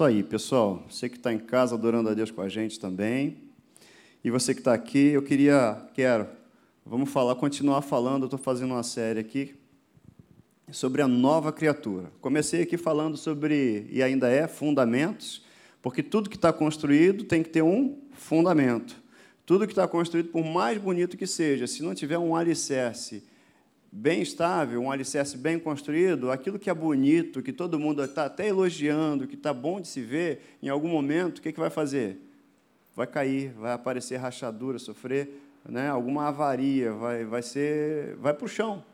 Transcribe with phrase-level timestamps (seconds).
[0.00, 0.82] Isso aí, pessoal.
[0.88, 3.36] Você que está em casa adorando a Deus com a gente também.
[4.24, 6.26] E você que está aqui, eu queria, quero,
[6.86, 8.22] vamos falar, continuar falando.
[8.22, 9.54] Eu estou fazendo uma série aqui
[10.72, 12.10] sobre a nova criatura.
[12.18, 15.44] Comecei aqui falando sobre, e ainda é, fundamentos,
[15.82, 18.96] porque tudo que está construído tem que ter um fundamento.
[19.44, 23.22] Tudo que está construído, por mais bonito que seja, se não tiver um alicerce
[23.92, 28.48] bem estável, um alicerce bem construído, aquilo que é bonito, que todo mundo está até
[28.48, 32.18] elogiando, que está bom de se ver, em algum momento, o que, que vai fazer?
[32.94, 35.28] Vai cair, vai aparecer rachadura, sofrer
[35.68, 38.84] né, alguma avaria, vai, vai ser, vai para o chão.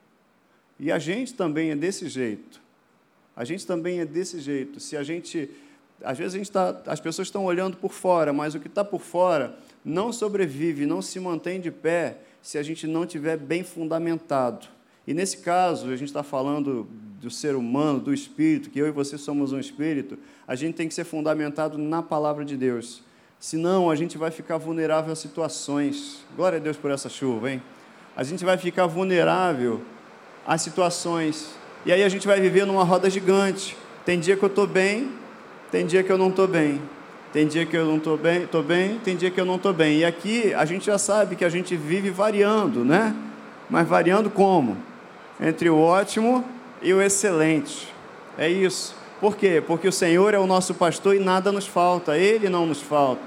[0.78, 2.60] E a gente também é desse jeito.
[3.34, 4.80] A gente também é desse jeito.
[4.80, 5.50] Se a gente,
[6.02, 8.84] às vezes a gente tá, as pessoas estão olhando por fora, mas o que está
[8.84, 13.62] por fora não sobrevive, não se mantém de pé se a gente não tiver bem
[13.62, 14.75] fundamentado.
[15.06, 16.86] E nesse caso, a gente está falando
[17.20, 20.88] do ser humano, do espírito, que eu e você somos um espírito, a gente tem
[20.88, 23.02] que ser fundamentado na palavra de Deus.
[23.38, 26.24] Senão, a gente vai ficar vulnerável a situações.
[26.34, 27.62] Glória a Deus por essa chuva, hein?
[28.16, 29.82] A gente vai ficar vulnerável
[30.46, 31.54] a situações.
[31.84, 33.76] E aí a gente vai viver numa roda gigante.
[34.04, 35.10] Tem dia que eu estou bem,
[35.70, 36.80] tem dia que eu não estou bem.
[37.32, 39.72] Tem dia que eu não estou bem, estou bem, tem dia que eu não estou
[39.72, 39.98] bem.
[39.98, 43.14] E aqui a gente já sabe que a gente vive variando, né?
[43.68, 44.76] Mas variando como?
[45.40, 46.44] Entre o ótimo
[46.82, 47.92] e o excelente.
[48.38, 48.94] É isso.
[49.20, 49.62] Por quê?
[49.66, 53.22] Porque o Senhor é o nosso pastor e nada nos falta, Ele não nos falta.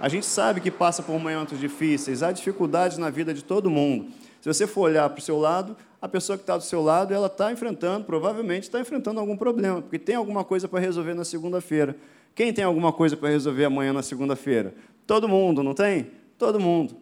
[0.00, 4.08] A gente sabe que passa por momentos difíceis, há dificuldades na vida de todo mundo.
[4.40, 7.14] Se você for olhar para o seu lado, a pessoa que está do seu lado,
[7.14, 11.24] ela está enfrentando, provavelmente está enfrentando algum problema, porque tem alguma coisa para resolver na
[11.24, 11.96] segunda-feira.
[12.34, 14.74] Quem tem alguma coisa para resolver amanhã na segunda-feira?
[15.06, 16.10] Todo mundo, não tem?
[16.36, 16.96] Todo mundo.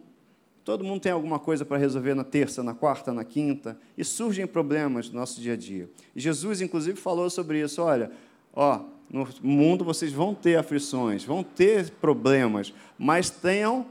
[0.63, 4.45] Todo mundo tem alguma coisa para resolver na terça, na quarta, na quinta, e surgem
[4.45, 5.89] problemas no nosso dia a dia.
[6.15, 7.81] Jesus, inclusive, falou sobre isso.
[7.81, 8.11] Olha,
[8.53, 13.85] ó, no mundo vocês vão ter aflições, vão ter problemas, mas tenham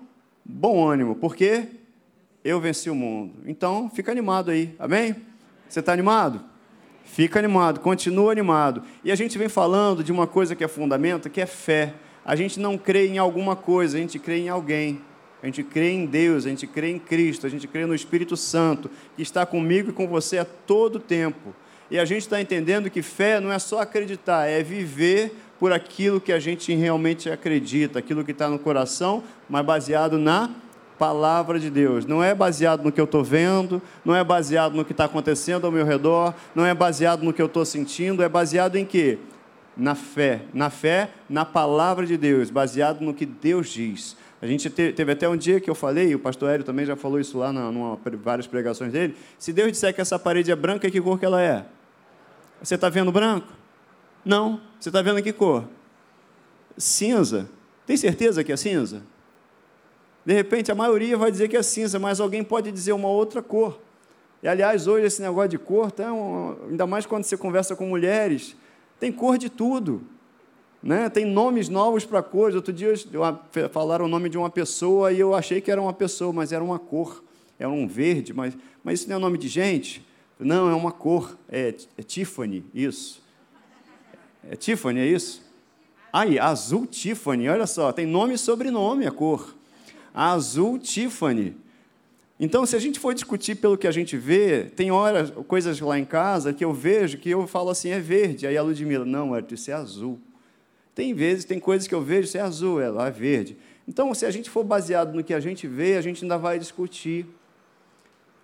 [0.45, 1.67] bom ânimo, porque
[2.45, 3.35] eu venci o mundo.
[3.45, 5.17] Então, fica animado aí, amém?
[5.69, 6.41] Você está animado?
[7.05, 8.83] Fica animado, continua animado.
[9.03, 11.95] E a gente vem falando de uma coisa que é fundamento, que é fé.
[12.25, 15.01] A gente não crê em alguma coisa, a gente crê em alguém.
[15.43, 18.37] A gente crê em Deus, a gente crê em Cristo, a gente crê no Espírito
[18.37, 21.55] Santo, que está comigo e com você a todo tempo.
[21.91, 26.21] E a gente está entendendo que fé não é só acreditar, é viver por aquilo
[26.21, 30.51] que a gente realmente acredita, aquilo que está no coração, mas baseado na
[30.99, 32.05] palavra de Deus.
[32.05, 35.65] Não é baseado no que eu estou vendo, não é baseado no que está acontecendo
[35.65, 39.19] ao meu redor, não é baseado no que eu estou sentindo, é baseado em quê?
[39.77, 40.43] Na fé.
[40.53, 44.17] Na fé, na palavra de Deus, baseado no que Deus diz.
[44.43, 46.97] A gente teve até um dia que eu falei, e o pastor Hélio também já
[46.97, 49.15] falou isso lá numa, várias pregações dele.
[49.39, 51.67] Se Deus disser que essa parede é branca, que cor que ela é?
[52.63, 53.53] Você está vendo branco?
[54.25, 54.61] Não.
[54.79, 55.65] Você está vendo que cor?
[56.79, 57.51] Cinza.
[57.87, 59.03] Tem certeza que é cinza?
[60.25, 63.43] De repente, a maioria vai dizer que é cinza, mas alguém pode dizer uma outra
[63.43, 63.79] cor.
[64.43, 67.87] E, aliás, hoje esse negócio de cor, tá um, ainda mais quando você conversa com
[67.87, 68.57] mulheres,
[68.99, 70.03] tem cor de tudo.
[70.83, 71.09] Né?
[71.11, 72.55] Tem nomes novos para cores.
[72.55, 72.95] Outro dia
[73.71, 76.65] falaram o nome de uma pessoa e eu achei que era uma pessoa, mas era
[76.65, 77.23] uma cor.
[77.59, 80.05] Era um verde, mas, mas isso não é nome de gente?
[80.39, 81.37] Não, é uma cor.
[81.49, 83.23] É, é Tiffany, isso.
[84.49, 85.43] É Tiffany, é isso?
[86.11, 89.55] Aí, azul Tiffany, olha só, tem nome e sobrenome a cor.
[90.15, 91.55] Azul Tiffany.
[92.39, 95.99] Então, se a gente for discutir pelo que a gente vê, tem horas, coisas lá
[95.99, 98.47] em casa que eu vejo que eu falo assim, é verde.
[98.47, 100.19] Aí a Ludmilla, não, Arthur, isso é azul.
[100.95, 103.57] Tem vezes, tem coisas que eu vejo, isso é azul, é lá é verde.
[103.87, 106.59] Então, se a gente for baseado no que a gente vê, a gente ainda vai
[106.59, 107.27] discutir.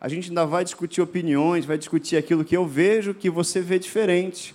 [0.01, 3.79] A gente ainda vai discutir opiniões, vai discutir aquilo que eu vejo, que você vê
[3.79, 4.55] diferente.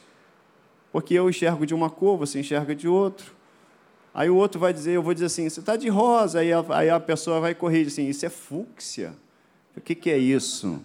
[0.91, 3.34] Porque eu enxergo de uma cor, você enxerga de outro.
[4.13, 6.40] Aí o outro vai dizer, eu vou dizer assim, você está de rosa.
[6.40, 9.13] Aí a, aí a pessoa vai corrigir assim, isso é fúcsia.
[9.75, 10.81] O que, que é isso?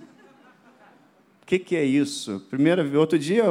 [1.47, 2.45] O que, que é isso?
[2.51, 3.45] Primeiro, outro dia,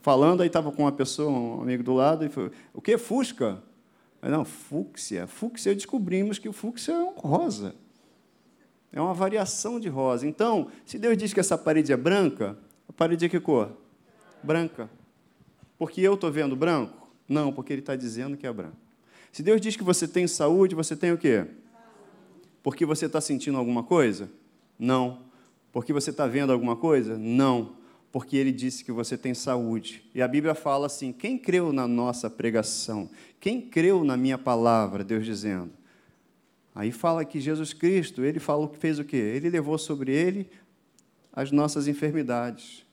[0.00, 2.98] falando, aí estava com uma pessoa, um amigo do lado, e falou, o que é
[2.98, 3.60] fusca?
[4.22, 5.26] Eu, não, fúcsia.
[5.26, 7.74] Fúcsia, descobrimos que o fúcsia é um rosa.
[8.92, 10.24] É uma variação de rosa.
[10.24, 12.56] Então, se Deus diz que essa parede é branca,
[12.88, 13.76] a parede é que cor?
[14.40, 14.88] Branca.
[15.76, 17.10] Porque eu estou vendo branco?
[17.28, 18.76] Não, porque Ele está dizendo que é branco.
[19.32, 21.44] Se Deus diz que você tem saúde, você tem o quê?
[22.62, 24.30] Porque você está sentindo alguma coisa?
[24.78, 25.31] Não.
[25.72, 27.18] Porque você está vendo alguma coisa?
[27.18, 27.76] Não.
[28.12, 30.04] Porque ele disse que você tem saúde.
[30.14, 33.08] E a Bíblia fala assim: quem creu na nossa pregação?
[33.40, 35.02] Quem creu na minha palavra?
[35.02, 35.70] Deus dizendo.
[36.74, 39.16] Aí fala que Jesus Cristo, ele falou que fez o quê?
[39.16, 40.48] Ele levou sobre ele
[41.32, 42.84] as nossas enfermidades.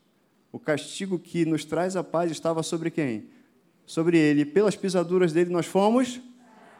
[0.50, 3.28] O castigo que nos traz a paz estava sobre quem?
[3.90, 6.20] sobre ele, pelas pisaduras dele nós fomos.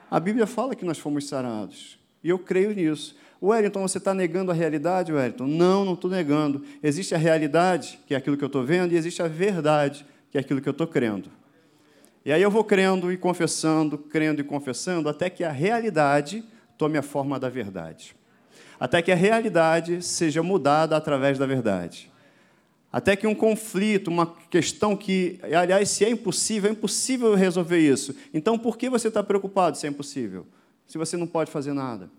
[0.08, 1.98] A Bíblia fala que nós fomos sarados.
[2.22, 3.16] E eu creio nisso.
[3.42, 5.46] Wellington, você está negando a realidade, Wellington?
[5.46, 6.62] Não, não estou negando.
[6.82, 10.36] Existe a realidade, que é aquilo que eu estou vendo, e existe a verdade, que
[10.36, 11.30] é aquilo que eu estou crendo.
[12.24, 16.44] E aí eu vou crendo e confessando, crendo e confessando, até que a realidade
[16.76, 18.14] tome a forma da verdade.
[18.78, 22.10] Até que a realidade seja mudada através da verdade.
[22.92, 28.14] Até que um conflito, uma questão que, aliás, se é impossível, é impossível resolver isso.
[28.34, 30.46] Então, por que você está preocupado se é impossível?
[30.86, 32.10] Se você não pode fazer nada?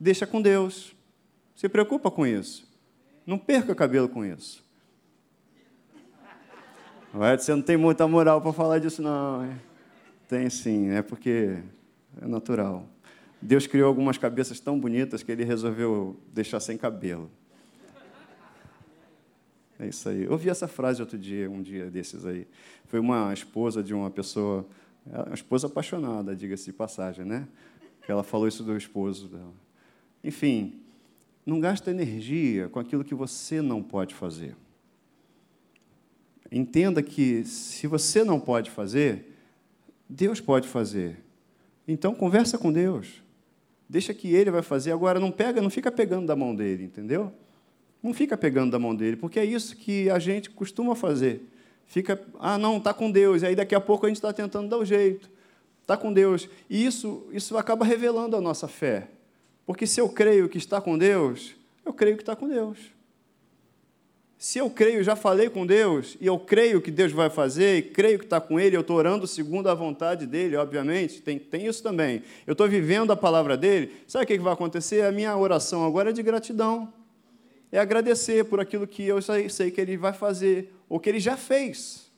[0.00, 0.96] Deixa com Deus.
[1.54, 2.66] Se preocupa com isso.
[3.26, 4.64] Não perca cabelo com isso.
[7.12, 9.54] Você não tem muita moral para falar disso, não.
[10.26, 11.58] Tem sim, é porque
[12.22, 12.88] é natural.
[13.42, 17.30] Deus criou algumas cabeças tão bonitas que ele resolveu deixar sem cabelo.
[19.78, 20.24] É isso aí.
[20.24, 22.46] Eu ouvi essa frase outro dia, um dia desses aí.
[22.86, 24.66] Foi uma esposa de uma pessoa,
[25.04, 27.46] uma esposa apaixonada, diga-se de passagem, né?
[28.08, 29.52] Ela falou isso do esposo dela.
[30.22, 30.80] Enfim,
[31.44, 34.56] não gasta energia com aquilo que você não pode fazer.
[36.52, 39.36] Entenda que se você não pode fazer,
[40.08, 41.22] Deus pode fazer.
[41.86, 43.22] Então conversa com Deus.
[43.88, 44.92] Deixa que ele vai fazer.
[44.92, 47.32] Agora não pega, não fica pegando da mão dele, entendeu?
[48.02, 51.42] Não fica pegando da mão dele, porque é isso que a gente costuma fazer.
[51.86, 54.68] Fica, ah, não, está com Deus, e aí daqui a pouco a gente está tentando
[54.68, 55.28] dar o jeito.
[55.82, 56.48] Está com Deus.
[56.68, 59.08] E isso, isso acaba revelando a nossa fé.
[59.70, 61.54] Porque se eu creio que está com Deus,
[61.86, 62.76] eu creio que está com Deus.
[64.36, 67.82] Se eu creio, já falei com Deus, e eu creio que Deus vai fazer, e
[67.82, 71.66] creio que está com Ele, eu estou orando segundo a vontade dEle, obviamente, tem, tem
[71.66, 72.24] isso também.
[72.48, 75.04] Eu estou vivendo a palavra dEle, sabe o que vai acontecer?
[75.04, 76.92] A minha oração agora é de gratidão.
[77.70, 81.20] É agradecer por aquilo que eu sei, sei que Ele vai fazer, ou que Ele
[81.20, 82.09] já fez.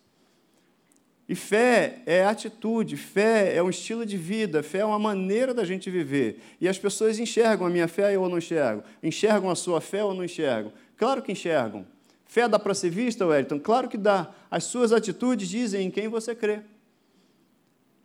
[1.28, 5.64] E fé é atitude, fé é um estilo de vida, fé é uma maneira da
[5.64, 6.40] gente viver.
[6.60, 8.82] E as pessoas enxergam a minha fé ou não enxergam?
[9.02, 10.72] Enxergam a sua fé ou não enxergam?
[10.96, 11.86] Claro que enxergam.
[12.26, 13.60] Fé dá para ser vista, Wellington?
[13.60, 14.30] Claro que dá.
[14.50, 16.60] As suas atitudes dizem em quem você crê.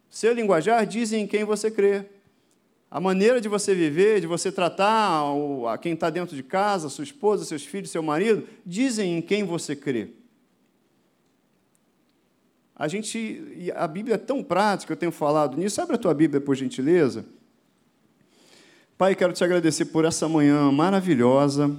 [0.09, 2.05] Seu linguajar dizem em quem você crê.
[2.89, 5.23] A maneira de você viver, de você tratar
[5.71, 9.43] a quem está dentro de casa, sua esposa, seus filhos, seu marido, dizem em quem
[9.43, 10.09] você crê.
[12.79, 15.81] A gente, a Bíblia é tão prática, eu tenho falado nisso.
[15.81, 17.25] Abre a tua Bíblia, por gentileza.
[18.95, 21.75] Pai, quero te agradecer por essa manhã maravilhosa.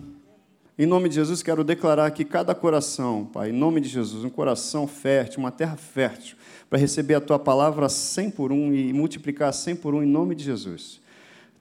[0.76, 4.30] Em nome de Jesus, quero declarar que cada coração, Pai, em nome de Jesus, um
[4.30, 6.36] coração fértil, uma terra fértil,
[6.68, 10.34] para receber a tua palavra 100 por um e multiplicar 100 por um em nome
[10.34, 11.00] de Jesus.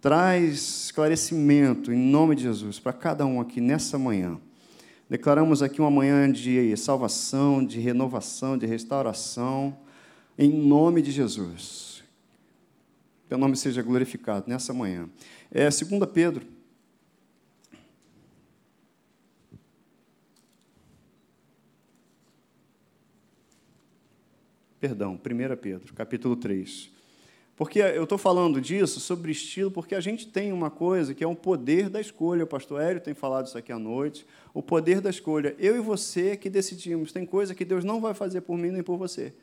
[0.01, 4.39] Traz esclarecimento em nome de Jesus para cada um aqui nessa manhã.
[5.09, 9.77] Declaramos aqui uma manhã de salvação, de renovação, de restauração,
[10.37, 12.03] em nome de Jesus.
[13.29, 15.09] Teu nome seja glorificado nessa manhã.
[15.49, 15.83] É 2
[16.13, 16.45] Pedro.
[24.79, 26.96] Perdão, 1 Pedro, capítulo 3.
[27.57, 31.27] Porque eu estou falando disso sobre estilo, porque a gente tem uma coisa que é
[31.27, 32.43] um poder da escolha.
[32.43, 34.27] O pastor Hélio tem falado isso aqui à noite.
[34.53, 35.55] O poder da escolha.
[35.57, 37.11] Eu e você que decidimos.
[37.11, 39.33] Tem coisa que Deus não vai fazer por mim nem por você.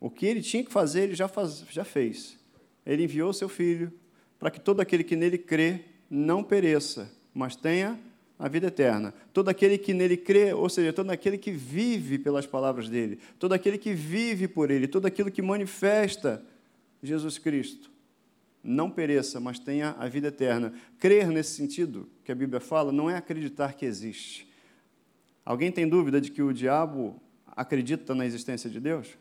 [0.00, 2.38] O que ele tinha que fazer, ele já, faz, já fez.
[2.86, 3.92] Ele enviou seu filho
[4.38, 8.00] para que todo aquele que nele crê não pereça, mas tenha
[8.38, 9.12] a vida eterna.
[9.34, 13.52] Todo aquele que nele crê, ou seja, todo aquele que vive pelas palavras dele, todo
[13.52, 16.42] aquele que vive por ele, todo aquilo que manifesta
[17.06, 17.90] Jesus Cristo.
[18.62, 20.72] Não pereça, mas tenha a vida eterna.
[20.98, 24.50] Crer nesse sentido que a Bíblia fala não é acreditar que existe.
[25.44, 29.16] Alguém tem dúvida de que o diabo acredita na existência de Deus?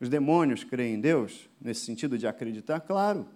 [0.00, 2.80] Os demônios creem em Deus, nesse sentido de acreditar?
[2.80, 3.26] Claro.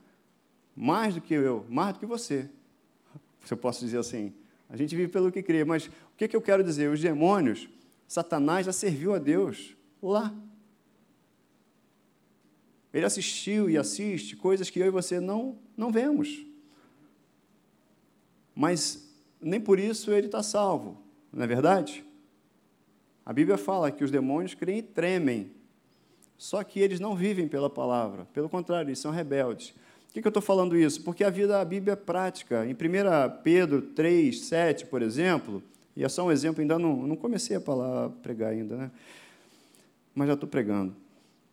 [0.76, 2.48] Mais do que eu, mais do que você.
[3.44, 4.32] Se eu posso dizer assim,
[4.70, 6.88] a gente vive pelo que crê, mas o que, que eu quero dizer?
[6.88, 7.68] Os demônios,
[8.06, 10.32] Satanás já serviu a Deus lá
[12.94, 16.46] ele assistiu e assiste coisas que eu e você não, não vemos.
[18.54, 20.96] Mas nem por isso ele está salvo,
[21.32, 22.04] não é verdade?
[23.26, 25.50] A Bíblia fala que os demônios creem e tremem,
[26.38, 29.74] só que eles não vivem pela palavra, pelo contrário, eles são rebeldes.
[30.06, 31.02] Por que, eu estou falando isso?
[31.02, 32.64] Porque a vida da Bíblia é prática.
[32.64, 32.76] Em 1
[33.42, 35.60] Pedro 3, 7, por exemplo,
[35.96, 38.90] e é só um exemplo, ainda não, não comecei a falar, a pregar ainda, né?
[40.14, 40.94] mas já estou pregando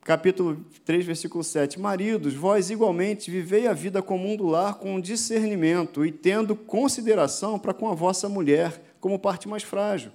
[0.03, 1.79] capítulo 3, versículo 7.
[1.79, 7.73] Maridos, vós igualmente vivei a vida comum do lar com discernimento e tendo consideração para
[7.73, 10.11] com a vossa mulher como parte mais frágil,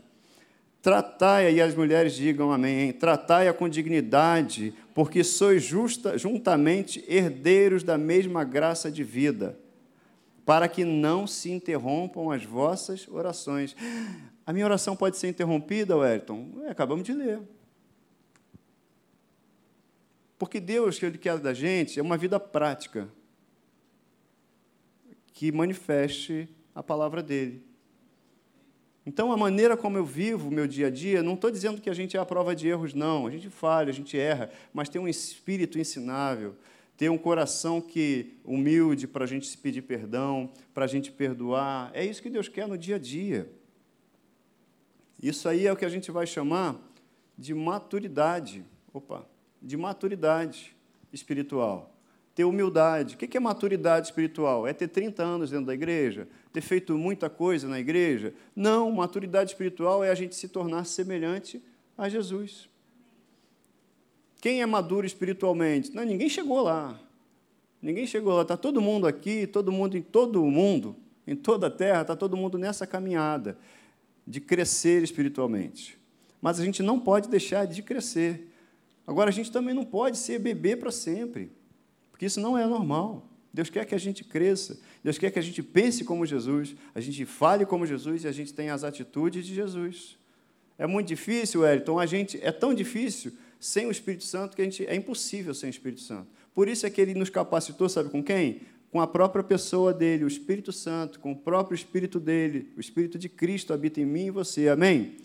[0.86, 7.98] Tratai, e as mulheres digam amém, tratai-a com dignidade, porque sois justa, juntamente herdeiros da
[7.98, 9.58] mesma graça de vida,
[10.44, 13.74] para que não se interrompam as vossas orações.
[14.46, 16.50] A minha oração pode ser interrompida, Wellington?
[16.66, 17.40] É, acabamos de ler.
[20.38, 23.08] Porque Deus, que Ele quer da gente, é uma vida prática
[25.32, 27.62] que manifeste a palavra dele.
[29.04, 31.88] Então, a maneira como eu vivo o meu dia a dia, não estou dizendo que
[31.88, 33.26] a gente é a prova de erros, não.
[33.26, 36.56] A gente falha, a gente erra, mas tem um espírito ensinável,
[36.96, 41.90] tem um coração que humilde para a gente se pedir perdão, para a gente perdoar.
[41.94, 43.48] É isso que Deus quer no dia a dia.
[45.22, 46.76] Isso aí é o que a gente vai chamar
[47.38, 48.64] de maturidade.
[48.92, 49.24] Opa,
[49.66, 50.74] de maturidade
[51.12, 51.96] espiritual
[52.36, 53.14] ter humildade.
[53.14, 54.66] O que é maturidade espiritual?
[54.66, 56.28] É ter 30 anos dentro da igreja?
[56.52, 58.34] Ter feito muita coisa na igreja?
[58.54, 61.62] Não, maturidade espiritual é a gente se tornar semelhante
[61.96, 62.68] a Jesus.
[64.38, 65.94] Quem é maduro espiritualmente?
[65.94, 67.00] Não, ninguém chegou lá.
[67.80, 68.42] Ninguém chegou lá.
[68.42, 70.94] Está todo mundo aqui, todo mundo em todo o mundo,
[71.26, 73.56] em toda a terra, está todo mundo nessa caminhada
[74.26, 75.98] de crescer espiritualmente.
[76.42, 78.46] Mas a gente não pode deixar de crescer.
[79.06, 81.52] Agora, a gente também não pode ser bebê para sempre.
[82.10, 83.30] Porque isso não é normal.
[83.52, 84.78] Deus quer que a gente cresça.
[85.02, 88.32] Deus quer que a gente pense como Jesus, a gente fale como Jesus e a
[88.32, 90.18] gente tenha as atitudes de Jesus.
[90.76, 91.98] É muito difícil, Wellington.
[91.98, 95.68] A gente é tão difícil sem o Espírito Santo que a gente é impossível sem
[95.68, 96.26] o Espírito Santo.
[96.54, 98.62] Por isso é que ele nos capacitou, sabe com quem?
[98.90, 102.72] Com a própria pessoa dele, o Espírito Santo, com o próprio Espírito dele.
[102.76, 104.68] O Espírito de Cristo habita em mim e você.
[104.68, 105.16] Amém?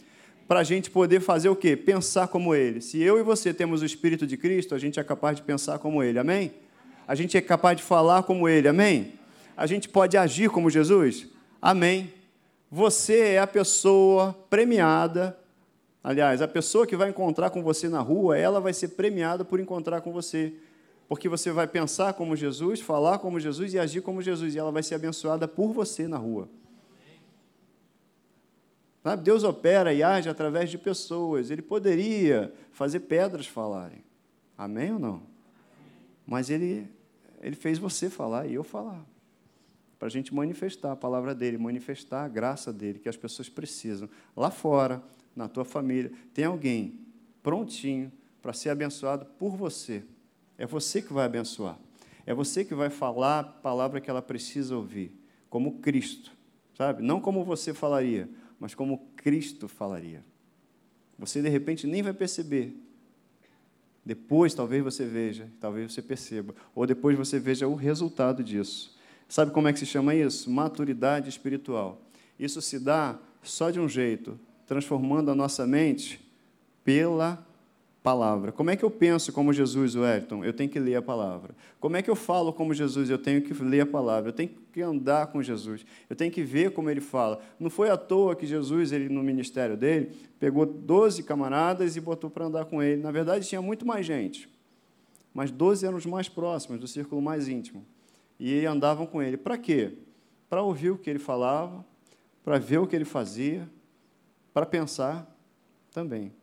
[0.48, 1.76] Para a gente poder fazer o quê?
[1.76, 2.82] Pensar como ele.
[2.82, 5.80] Se eu e você temos o Espírito de Cristo, a gente é capaz de pensar
[5.80, 6.20] como ele.
[6.20, 6.52] Amém?
[7.12, 9.20] A gente é capaz de falar como Ele, amém?
[9.58, 11.28] A gente pode agir como Jesus?
[11.62, 12.14] Amém.
[12.72, 15.38] Você é a pessoa premiada.
[16.02, 19.60] Aliás, a pessoa que vai encontrar com você na rua, ela vai ser premiada por
[19.60, 20.54] encontrar com você.
[21.10, 24.56] Porque você vai pensar como Jesus, falar como Jesus e agir como Jesus.
[24.56, 26.48] E ela vai ser abençoada por você na rua.
[29.22, 31.50] Deus opera e age através de pessoas.
[31.50, 34.04] Ele poderia fazer pedras falarem.
[34.58, 35.24] Amém ou não?
[36.26, 36.88] Mas ele
[37.42, 39.04] ele fez você falar e eu falar.
[39.98, 44.08] Para a gente manifestar a palavra dele, manifestar a graça dele, que as pessoas precisam.
[44.36, 45.04] Lá fora,
[45.36, 47.00] na tua família, tem alguém
[47.42, 50.04] prontinho para ser abençoado por você.
[50.58, 51.78] É você que vai abençoar.
[52.26, 55.12] É você que vai falar a palavra que ela precisa ouvir,
[55.50, 56.32] como Cristo,
[56.78, 57.02] sabe?
[57.02, 58.30] Não como você falaria,
[58.62, 60.24] mas como Cristo falaria.
[61.18, 62.78] Você de repente nem vai perceber,
[64.06, 68.96] depois, talvez você veja, talvez você perceba, ou depois você veja o resultado disso.
[69.28, 70.50] Sabe como é que se chama isso?
[70.50, 72.02] Maturidade espiritual.
[72.40, 76.20] Isso se dá só de um jeito, transformando a nossa mente
[76.84, 77.44] pela
[78.04, 78.52] palavra.
[78.52, 80.44] Como é que eu penso como Jesus, Wellington?
[80.44, 81.56] Eu tenho que ler a palavra.
[81.80, 83.10] Como é que eu falo como Jesus?
[83.10, 84.30] Eu tenho que ler a palavra.
[84.30, 85.86] Eu tenho que andar com Jesus.
[86.10, 87.40] Eu tenho que ver como ele fala.
[87.60, 92.30] Não foi à toa que Jesus, ele no ministério dele, pegou 12 camaradas e botou
[92.30, 93.02] para andar com ele.
[93.02, 94.50] Na verdade, tinha muito mais gente.
[95.34, 97.86] Mas 12 eram os mais próximos, do círculo mais íntimo.
[98.40, 99.38] E andavam com ele.
[99.38, 99.94] Para quê?
[100.50, 101.86] Para ouvir o que ele falava,
[102.44, 103.70] para ver o que ele fazia,
[104.54, 105.32] para pensar
[105.94, 106.34] também.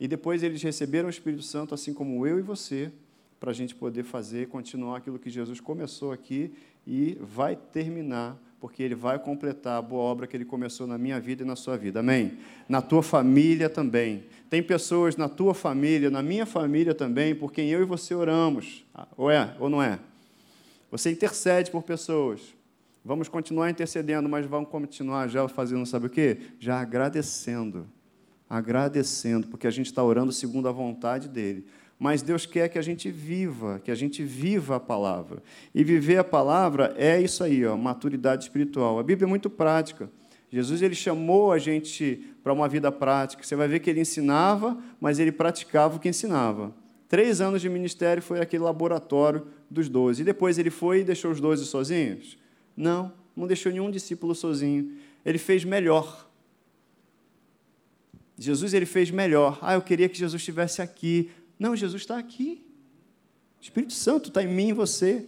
[0.00, 2.90] E depois eles receberam o Espírito Santo, assim como eu e você,
[3.38, 6.50] para a gente poder fazer, continuar aquilo que Jesus começou aqui
[6.86, 11.20] e vai terminar, porque ele vai completar a boa obra que ele começou na minha
[11.20, 12.00] vida e na sua vida.
[12.00, 12.38] Amém?
[12.66, 14.24] Na tua família também.
[14.48, 18.86] Tem pessoas na tua família, na minha família também, por quem eu e você oramos.
[19.18, 19.98] Ou é, ou não é?
[20.90, 22.40] Você intercede por pessoas.
[23.04, 26.38] Vamos continuar intercedendo, mas vamos continuar já fazendo, sabe o quê?
[26.58, 27.86] Já agradecendo
[28.50, 31.64] agradecendo, porque a gente está orando segundo a vontade dele.
[31.96, 35.40] Mas Deus quer que a gente viva, que a gente viva a palavra.
[35.72, 38.98] E viver a palavra é isso aí, ó, maturidade espiritual.
[38.98, 40.10] A Bíblia é muito prática.
[40.50, 43.44] Jesus ele chamou a gente para uma vida prática.
[43.44, 46.74] Você vai ver que ele ensinava, mas ele praticava o que ensinava.
[47.08, 50.22] Três anos de ministério foi aquele laboratório dos doze.
[50.22, 52.36] E depois ele foi e deixou os doze sozinhos?
[52.76, 54.92] Não, não deixou nenhum discípulo sozinho.
[55.24, 56.29] Ele fez melhor.
[58.40, 59.58] Jesus ele fez melhor.
[59.60, 61.30] Ah, eu queria que Jesus estivesse aqui.
[61.58, 62.64] Não, Jesus está aqui.
[63.60, 65.26] O Espírito Santo está em mim e você.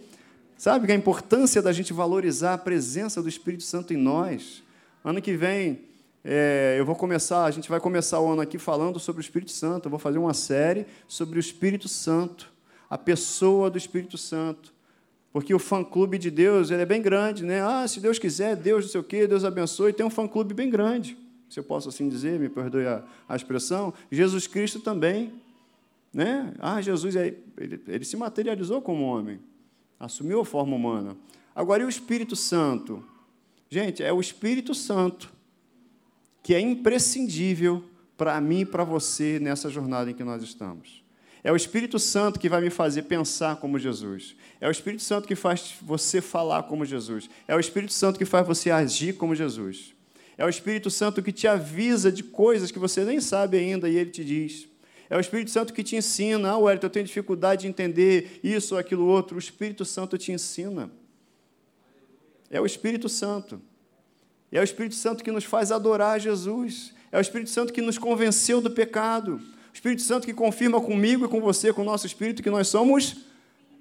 [0.57, 4.63] Sabe a importância da gente valorizar a presença do Espírito Santo em nós.
[5.05, 5.81] Ano que vem,
[6.25, 9.51] é, eu vou começar, a gente vai começar o ano aqui falando sobre o Espírito
[9.51, 9.85] Santo.
[9.85, 12.51] Eu vou fazer uma série sobre o Espírito Santo,
[12.89, 14.73] a pessoa do Espírito Santo.
[15.31, 17.61] Porque o fã-clube de Deus ele é bem grande, né?
[17.61, 19.93] Ah, se Deus quiser, Deus não sei o quê, Deus abençoe.
[19.93, 21.15] Tem um fã-clube bem grande.
[21.49, 25.33] Se eu posso assim dizer, me perdoe a, a expressão, Jesus Cristo também.
[26.13, 26.53] Né?
[26.59, 27.37] Ah, Jesus ele,
[27.87, 29.39] ele se materializou como homem,
[29.99, 31.17] assumiu a forma humana.
[31.55, 33.03] Agora, e o Espírito Santo?
[33.69, 35.31] Gente, é o Espírito Santo
[36.43, 37.83] que é imprescindível
[38.17, 41.01] para mim e para você nessa jornada em que nós estamos.
[41.43, 44.35] É o Espírito Santo que vai me fazer pensar como Jesus.
[44.61, 47.29] É o Espírito Santo que faz você falar como Jesus.
[47.47, 49.93] É o Espírito Santo que faz você agir como Jesus.
[50.37, 53.95] É o Espírito Santo que te avisa de coisas que você nem sabe ainda e
[53.95, 54.67] ele te diz.
[55.09, 56.49] É o Espírito Santo que te ensina.
[56.49, 59.35] Ah, Wellington, eu tenho dificuldade de entender isso ou aquilo outro.
[59.35, 60.89] O Espírito Santo te ensina.
[62.49, 63.61] É o Espírito Santo.
[64.51, 66.93] É o Espírito Santo que nos faz adorar Jesus.
[67.11, 69.35] É o Espírito Santo que nos convenceu do pecado.
[69.35, 72.67] O Espírito Santo que confirma comigo e com você, com o nosso espírito, que nós
[72.67, 73.17] somos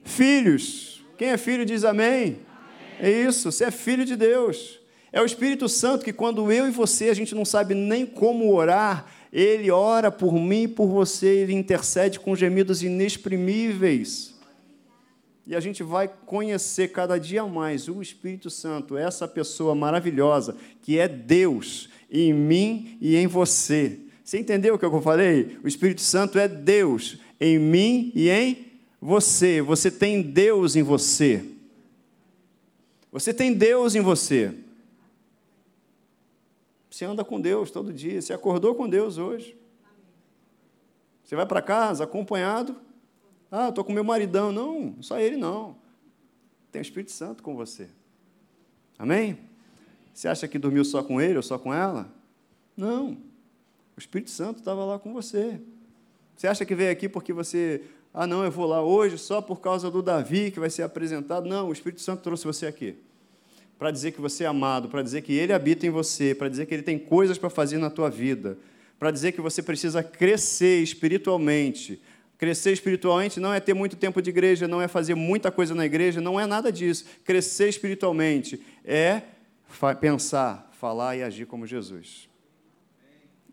[0.02, 1.02] filhos.
[1.16, 2.06] Quem é filho diz amém.
[2.06, 2.40] amém.
[2.98, 4.81] É isso, você é filho de Deus.
[5.12, 8.50] É o Espírito Santo que, quando eu e você, a gente não sabe nem como
[8.54, 14.34] orar, ele ora por mim e por você, ele intercede com gemidos inexprimíveis.
[15.46, 20.98] E a gente vai conhecer cada dia mais o Espírito Santo, essa pessoa maravilhosa que
[20.98, 23.98] é Deus em mim e em você.
[24.24, 25.58] Você entendeu o que eu falei?
[25.62, 28.66] O Espírito Santo é Deus em mim e em
[29.00, 29.60] você.
[29.60, 31.44] Você tem Deus em você.
[33.10, 34.54] Você tem Deus em você.
[36.92, 39.56] Você anda com Deus todo dia, você acordou com Deus hoje.
[41.24, 42.76] Você vai para casa acompanhado.
[43.50, 44.52] Ah, estou com meu maridão.
[44.52, 45.74] Não, só ele não.
[46.70, 47.88] Tem o Espírito Santo com você.
[48.98, 49.38] Amém?
[50.12, 52.12] Você acha que dormiu só com ele ou só com ela?
[52.76, 53.16] Não.
[53.96, 55.62] O Espírito Santo estava lá com você.
[56.36, 57.86] Você acha que veio aqui porque você.
[58.12, 61.48] Ah, não, eu vou lá hoje só por causa do Davi que vai ser apresentado.
[61.48, 62.98] Não, o Espírito Santo trouxe você aqui
[63.78, 66.66] para dizer que você é amado, para dizer que Ele habita em você, para dizer
[66.66, 68.56] que Ele tem coisas para fazer na tua vida,
[68.98, 72.00] para dizer que você precisa crescer espiritualmente.
[72.38, 75.86] Crescer espiritualmente não é ter muito tempo de igreja, não é fazer muita coisa na
[75.86, 77.04] igreja, não é nada disso.
[77.24, 79.22] Crescer espiritualmente é
[80.00, 82.28] pensar, falar e agir como Jesus.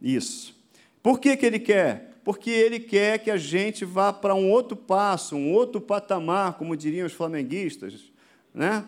[0.01, 0.55] Isso.
[1.01, 2.19] Por que, que Ele quer?
[2.23, 6.75] Porque Ele quer que a gente vá para um outro passo, um outro patamar, como
[6.75, 8.11] diriam os flamenguistas,
[8.53, 8.85] né?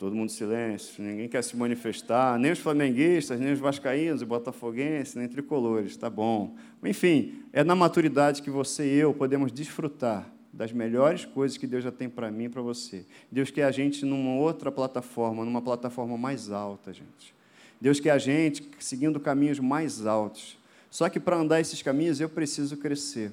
[0.00, 5.14] Todo mundo silêncio, ninguém quer se manifestar, nem os flamenguistas, nem os vascaínos, os botafoguenses,
[5.14, 6.56] nem tricolores, tá bom.
[6.82, 11.84] Enfim, é na maturidade que você e eu podemos desfrutar das melhores coisas que Deus
[11.84, 13.04] já tem para mim e para você.
[13.30, 17.34] Deus quer a gente numa outra plataforma, numa plataforma mais alta, gente.
[17.78, 20.56] Deus quer a gente seguindo caminhos mais altos.
[20.90, 23.32] Só que para andar esses caminhos eu preciso crescer.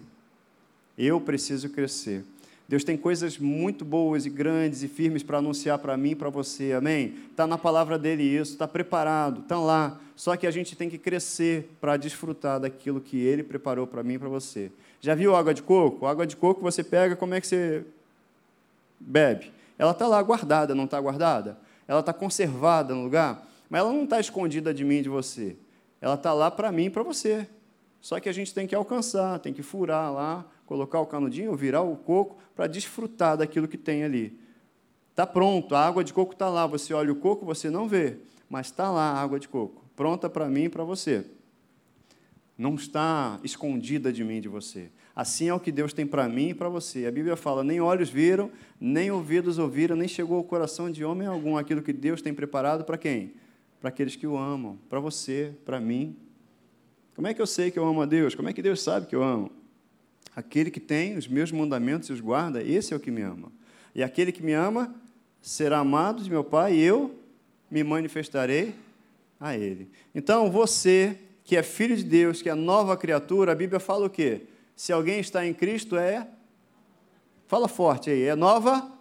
[0.97, 2.25] Eu preciso crescer.
[2.67, 6.29] Deus tem coisas muito boas e grandes e firmes para anunciar para mim e para
[6.29, 7.15] você, amém?
[7.31, 9.97] Está na palavra dele isso, está preparado, está lá.
[10.17, 14.15] Só que a gente tem que crescer para desfrutar daquilo que ele preparou para mim
[14.15, 14.69] e para você.
[14.99, 16.05] Já viu água de coco?
[16.05, 17.85] Água de coco você pega, como é que você
[18.99, 19.53] bebe?
[19.77, 21.57] Ela está lá guardada, não está guardada?
[21.87, 25.55] Ela está conservada no lugar, mas ela não está escondida de mim e de você.
[26.01, 27.47] Ela está lá para mim e para você.
[28.01, 31.81] Só que a gente tem que alcançar, tem que furar lá, colocar o canudinho, virar
[31.81, 34.37] o coco para desfrutar daquilo que tem ali.
[35.09, 36.67] Está pronto, a água de coco está lá.
[36.67, 40.29] Você olha o coco, você não vê, mas está lá a água de coco, pronta
[40.29, 41.25] para mim e para você.
[42.55, 44.91] Não está escondida de mim de você.
[45.15, 47.05] Assim é o que Deus tem para mim e para você.
[47.05, 51.27] A Bíblia fala: nem olhos viram, nem ouvidos ouviram, nem chegou ao coração de homem
[51.27, 53.33] algum aquilo que Deus tem preparado para quem?
[53.79, 56.15] Para aqueles que o amam, para você, para mim.
[57.15, 58.35] Como é que eu sei que eu amo a Deus?
[58.35, 59.51] Como é que Deus sabe que eu amo?
[60.37, 63.51] Aquele que tem os meus mandamentos e os guarda, esse é o que me ama.
[63.95, 64.93] E aquele que me ama
[65.41, 67.19] será amado de meu Pai e eu
[67.71, 68.75] me manifestarei
[69.39, 69.89] a ele.
[70.13, 74.09] Então, você que é filho de Deus, que é nova criatura, a Bíblia fala o
[74.11, 74.43] quê?
[74.75, 76.27] Se alguém está em Cristo é
[77.47, 78.91] Fala forte aí, é nova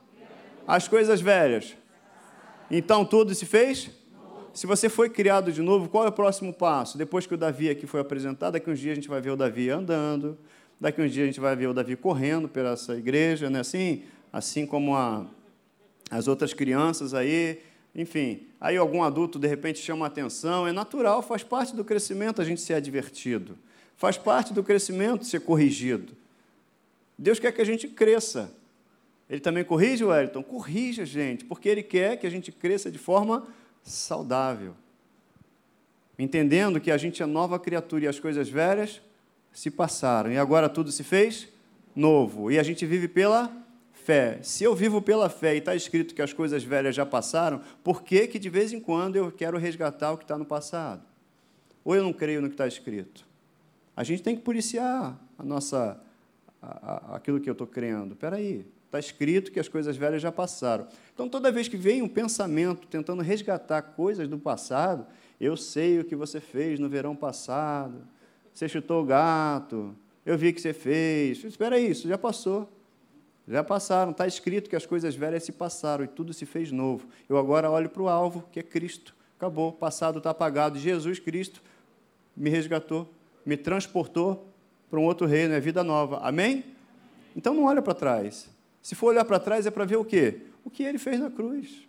[0.66, 1.76] as coisas velhas.
[2.70, 3.90] Então tudo se fez?
[4.54, 6.96] Se você foi criado de novo, qual é o próximo passo?
[6.96, 9.36] Depois que o Davi aqui foi apresentado, daqui uns dias a gente vai ver o
[9.36, 10.38] Davi andando,
[10.80, 13.60] Daqui uns dias a gente vai ver o Davi correndo pela essa igreja, né?
[13.60, 15.26] assim, assim como a,
[16.10, 17.60] as outras crianças aí.
[17.94, 20.66] Enfim, aí algum adulto de repente chama a atenção.
[20.66, 23.56] É natural, faz parte do crescimento a gente ser advertido.
[23.96, 26.12] Faz parte do crescimento ser corrigido.
[27.18, 28.52] Deus quer que a gente cresça.
[29.28, 30.42] Ele também corrige, Wellington?
[30.42, 33.46] Corrija, gente, porque Ele quer que a gente cresça de forma
[33.82, 34.74] saudável.
[36.18, 39.00] Entendendo que a gente é nova criatura e as coisas velhas
[39.56, 41.48] se passaram e agora tudo se fez
[41.94, 42.50] novo.
[42.50, 43.50] E a gente vive pela
[43.90, 44.38] fé.
[44.42, 48.02] Se eu vivo pela fé e está escrito que as coisas velhas já passaram, por
[48.02, 51.02] que, que de vez em quando eu quero resgatar o que está no passado?
[51.82, 53.24] ou eu não creio no que está escrito?
[53.96, 55.98] A gente tem que policiar a nossa,
[56.60, 58.12] a, a, aquilo que eu estou crendo.
[58.12, 60.88] Espera aí, está escrito que as coisas velhas já passaram.
[61.14, 65.06] Então, toda vez que vem um pensamento tentando resgatar coisas do passado,
[65.40, 68.02] eu sei o que você fez no verão passado,
[68.56, 71.44] você chutou o gato, eu vi o que você fez.
[71.44, 72.66] Espera aí, isso já passou.
[73.46, 77.06] Já passaram, está escrito que as coisas velhas se passaram e tudo se fez novo.
[77.28, 79.14] Eu agora olho para o alvo, que é Cristo.
[79.36, 80.78] Acabou, o passado está apagado.
[80.78, 81.62] Jesus Cristo
[82.34, 83.12] me resgatou,
[83.44, 84.48] me transportou
[84.90, 86.20] para um outro reino, é vida nova.
[86.22, 86.64] Amém?
[87.36, 88.48] Então não olha para trás.
[88.80, 90.40] Se for olhar para trás é para ver o quê?
[90.64, 91.86] O que ele fez na cruz.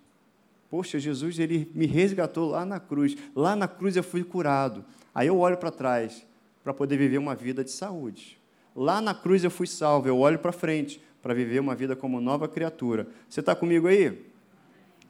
[0.69, 3.15] Poxa, Jesus, ele me resgatou lá na cruz.
[3.33, 4.83] Lá na cruz eu fui curado.
[5.15, 6.26] Aí eu olho para trás
[6.67, 8.37] para poder viver uma vida de saúde.
[8.75, 10.09] Lá na cruz eu fui salvo.
[10.09, 13.07] Eu olho para frente para viver uma vida como nova criatura.
[13.29, 14.21] Você está comigo aí?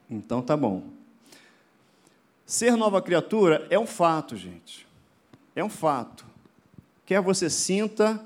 [0.07, 0.83] Então tá bom.
[2.45, 4.85] Ser nova criatura é um fato, gente.
[5.55, 6.27] É um fato.
[7.07, 8.23] Quer você sinta,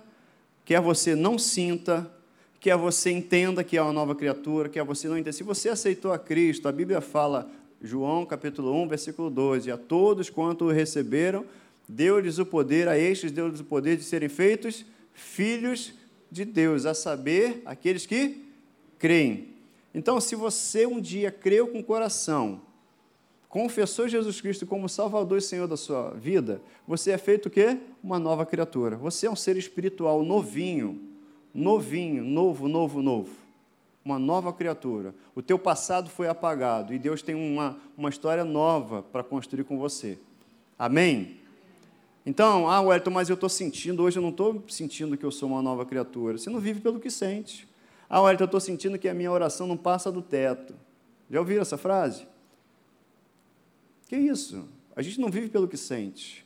[0.66, 2.12] quer você não sinta,
[2.60, 5.32] quer você entenda que é uma nova criatura, quer você não entenda.
[5.32, 7.50] Se você aceitou a Cristo, a Bíblia fala,
[7.82, 11.46] João capítulo 1, versículo 12, a todos quanto o receberam,
[11.92, 15.94] deu-lhes o poder, a estes deu-lhes o poder de serem feitos filhos
[16.32, 18.46] de Deus, a saber, aqueles que
[18.98, 19.50] creem.
[19.94, 22.62] Então, se você um dia creu com o coração,
[23.50, 27.78] confessou Jesus Cristo como Salvador e Senhor da sua vida, você é feito o quê?
[28.02, 28.96] Uma nova criatura.
[28.96, 31.02] Você é um ser espiritual novinho,
[31.54, 33.36] novinho, novo, novo, novo.
[34.04, 35.14] Uma nova criatura.
[35.36, 39.78] O teu passado foi apagado e Deus tem uma, uma história nova para construir com
[39.78, 40.18] você.
[40.80, 41.41] Amém?
[42.26, 45.50] Então, ah, Wellington, mas eu estou sentindo, hoje eu não estou sentindo que eu sou
[45.50, 46.38] uma nova criatura.
[46.38, 47.68] Você não vive pelo que sente.
[48.08, 50.76] Ah, Wellington, eu estou sentindo que a minha oração não passa do teto.
[51.30, 52.28] Já ouviram essa frase?
[54.08, 54.68] Que isso?
[54.96, 56.46] A gente não vive pelo que sente.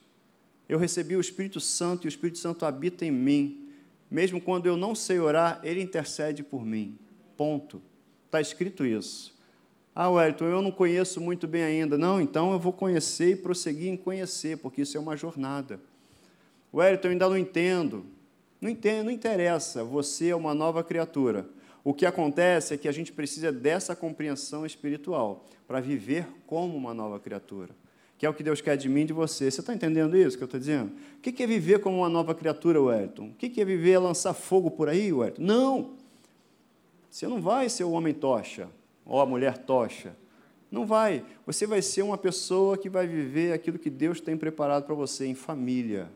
[0.69, 3.69] Eu recebi o Espírito Santo e o Espírito Santo habita em mim.
[4.09, 6.97] Mesmo quando eu não sei orar, ele intercede por mim.
[7.35, 7.81] Ponto.
[8.27, 9.34] Está escrito isso.
[9.97, 11.97] Ah, Wellington, eu não conheço muito bem ainda.
[11.97, 15.79] Não, então eu vou conhecer e prosseguir em conhecer, porque isso é uma jornada.
[16.73, 18.05] Wellington, eu ainda não entendo.
[18.59, 19.85] Não entendo, não interessa.
[19.85, 21.47] Você é uma nova criatura.
[21.81, 26.93] O que acontece é que a gente precisa dessa compreensão espiritual para viver como uma
[26.93, 27.73] nova criatura,
[28.17, 29.49] que é o que Deus quer de mim e de você.
[29.49, 30.91] Você está entendendo isso que eu estou dizendo?
[31.17, 33.27] O que é viver como uma nova criatura, Wellington?
[33.27, 35.41] O que é viver lançar fogo por aí, Wellington?
[35.41, 35.91] Não!
[37.09, 38.67] Você não vai ser o homem tocha
[39.05, 40.15] ou a mulher tocha.
[40.71, 41.23] Não vai.
[41.45, 45.25] Você vai ser uma pessoa que vai viver aquilo que Deus tem preparado para você
[45.25, 46.09] em família.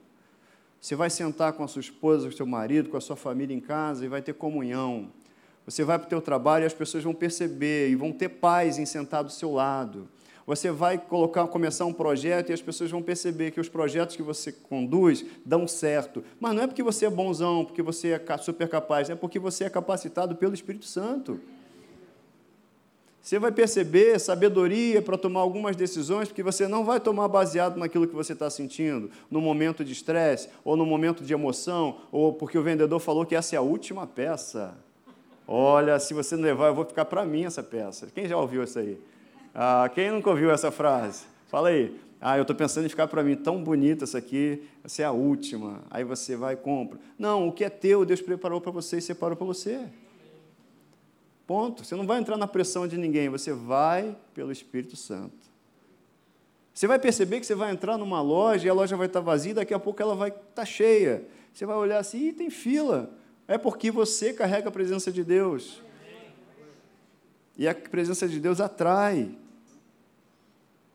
[0.81, 3.55] Você vai sentar com a sua esposa, com o seu marido, com a sua família
[3.55, 5.11] em casa e vai ter comunhão.
[5.65, 8.79] Você vai para o teu trabalho e as pessoas vão perceber e vão ter paz
[8.79, 10.07] em sentar do seu lado.
[10.47, 14.23] Você vai colocar, começar um projeto e as pessoas vão perceber que os projetos que
[14.23, 16.23] você conduz dão certo.
[16.39, 19.65] Mas não é porque você é bonzão, porque você é super capaz, é porque você
[19.65, 21.39] é capacitado pelo Espírito Santo.
[23.29, 28.07] Você vai perceber sabedoria para tomar algumas decisões, porque você não vai tomar baseado naquilo
[28.07, 32.57] que você está sentindo, no momento de estresse, ou no momento de emoção, ou porque
[32.57, 34.73] o vendedor falou que essa é a última peça.
[35.47, 38.07] Olha, se você não levar, eu vou ficar para mim essa peça.
[38.07, 38.99] Quem já ouviu isso aí?
[39.53, 41.25] Ah, quem nunca ouviu essa frase?
[41.49, 41.95] Fala aí.
[42.19, 45.11] Ah, eu estou pensando em ficar para mim tão bonita essa aqui, essa é a
[45.11, 45.83] última.
[45.91, 46.97] Aí você vai e compra.
[47.15, 49.81] Não, o que é teu, Deus preparou para você e separou para você.
[51.49, 51.83] Ponto.
[51.83, 55.49] Você não vai entrar na pressão de ninguém, você vai pelo Espírito Santo.
[56.71, 59.55] Você vai perceber que você vai entrar numa loja e a loja vai estar vazia,
[59.55, 61.25] daqui a pouco ela vai estar cheia.
[61.51, 63.09] Você vai olhar assim, e tem fila.
[63.47, 65.81] É porque você carrega a presença de Deus.
[67.57, 69.35] E a presença de Deus atrai.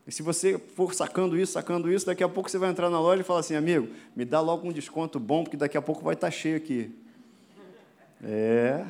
[0.07, 3.01] E se você for sacando isso, sacando isso, daqui a pouco você vai entrar na
[3.01, 6.01] loja e falar assim, amigo, me dá logo um desconto bom, porque daqui a pouco
[6.01, 6.97] vai estar cheio aqui.
[8.23, 8.85] É.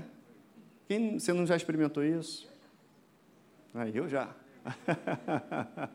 [0.87, 2.47] Quem, você não já experimentou isso?
[3.73, 4.33] Ah, eu já.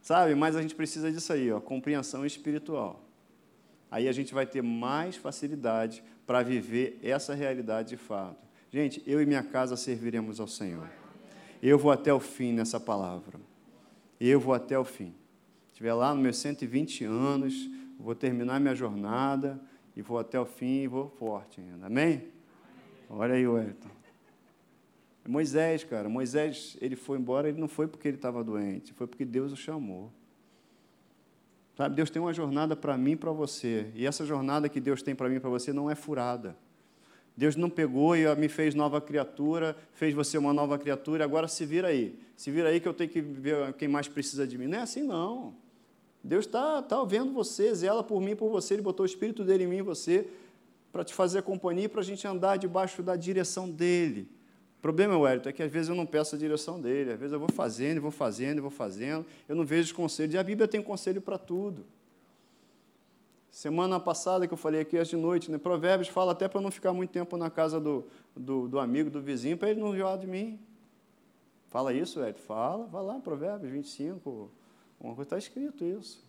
[0.00, 3.04] Sabe, mas a gente precisa disso aí, ó, compreensão espiritual.
[3.90, 8.46] Aí a gente vai ter mais facilidade para viver essa realidade de fato.
[8.70, 10.88] Gente, eu e minha casa serviremos ao Senhor.
[11.62, 13.40] Eu vou até o fim nessa palavra.
[14.20, 15.14] Eu vou até o fim.
[15.72, 19.60] Estiver lá nos meus 120 anos, vou terminar minha jornada
[19.96, 21.86] e vou até o fim e vou forte ainda.
[21.86, 22.28] Amém?
[23.08, 23.97] Olha aí, Wellington.
[25.28, 29.26] Moisés, cara, Moisés, ele foi embora, ele não foi porque ele estava doente, foi porque
[29.26, 30.10] Deus o chamou.
[31.76, 33.92] Sabe, Deus tem uma jornada para mim e para você.
[33.94, 36.56] E essa jornada que Deus tem para mim e para você não é furada.
[37.36, 41.66] Deus não pegou e me fez nova criatura, fez você uma nova criatura, agora se
[41.66, 42.18] vira aí.
[42.34, 44.66] Se vira aí que eu tenho que ver quem mais precisa de mim.
[44.66, 45.54] Não é assim, não.
[46.24, 49.64] Deus está tá vendo você, zela por mim, por você, Ele botou o Espírito dele
[49.64, 50.26] em mim e você
[50.90, 54.37] para te fazer companhia, para a gente andar debaixo da direção dele.
[54.78, 57.32] O problema, Wellington, é que às vezes eu não peço a direção dele, às vezes
[57.32, 60.68] eu vou fazendo, vou fazendo, vou fazendo, eu não vejo os conselhos, e a Bíblia
[60.68, 61.84] tem conselho para tudo.
[63.50, 65.58] Semana passada que eu falei aqui, hoje de noite, né?
[65.58, 68.04] Provérbios fala até para não ficar muito tempo na casa do,
[68.36, 70.60] do, do amigo, do vizinho, para ele não enjoar de mim.
[71.66, 72.38] Fala isso, Ed?
[72.40, 74.48] Fala, vai lá, Provérbios 25,
[75.00, 76.22] uma coisa está escrito isso.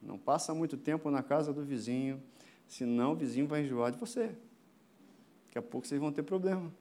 [0.00, 2.22] Não passa muito tempo na casa do vizinho,
[2.68, 4.30] senão o vizinho vai enjoar de você.
[5.46, 6.72] Daqui a pouco vocês vão ter problema.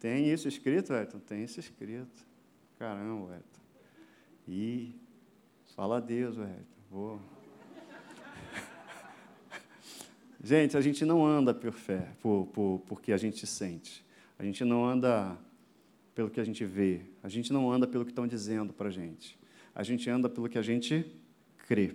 [0.00, 1.18] Tem isso escrito, Edson?
[1.18, 2.26] Tem isso escrito.
[2.78, 3.62] Caramba, Edson.
[4.48, 4.94] E
[5.76, 6.80] fala a Deus, Edson.
[6.90, 7.20] Vou.
[10.42, 14.02] Gente, a gente não anda por fé, por, por, porque a gente sente.
[14.38, 15.36] A gente não anda
[16.14, 17.02] pelo que a gente vê.
[17.22, 19.38] A gente não anda pelo que estão dizendo para a gente.
[19.74, 21.04] A gente anda pelo que a gente
[21.68, 21.94] crê.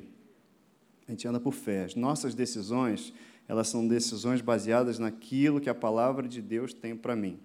[1.08, 1.86] A gente anda por fé.
[1.86, 3.12] As nossas decisões,
[3.48, 7.40] elas são decisões baseadas naquilo que a palavra de Deus tem para mim.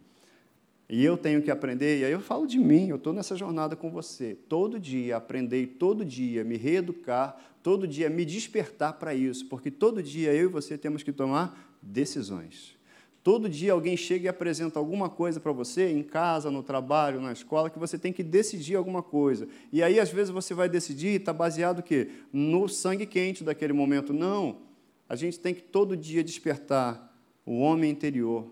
[0.93, 3.77] E eu tenho que aprender, e aí eu falo de mim, eu estou nessa jornada
[3.77, 4.37] com você.
[4.49, 10.03] Todo dia aprender, todo dia me reeducar, todo dia me despertar para isso, porque todo
[10.03, 12.77] dia eu e você temos que tomar decisões.
[13.23, 17.33] Todo dia alguém chega e apresenta alguma coisa para você, em casa, no trabalho, na
[17.33, 19.47] escola, que você tem que decidir alguma coisa.
[19.73, 22.09] E aí, às vezes, você vai decidir e está baseado o quê?
[22.33, 24.13] No sangue quente daquele momento.
[24.13, 24.63] Não.
[25.09, 28.51] A gente tem que todo dia despertar o homem interior,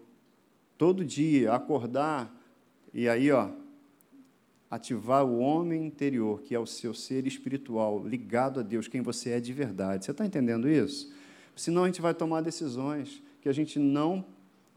[0.78, 2.34] todo dia acordar
[2.94, 3.50] e aí, ó,
[4.70, 9.30] ativar o homem interior, que é o seu ser espiritual, ligado a Deus, quem você
[9.30, 10.04] é de verdade.
[10.04, 11.12] Você está entendendo isso?
[11.54, 14.24] Senão a gente vai tomar decisões que a gente não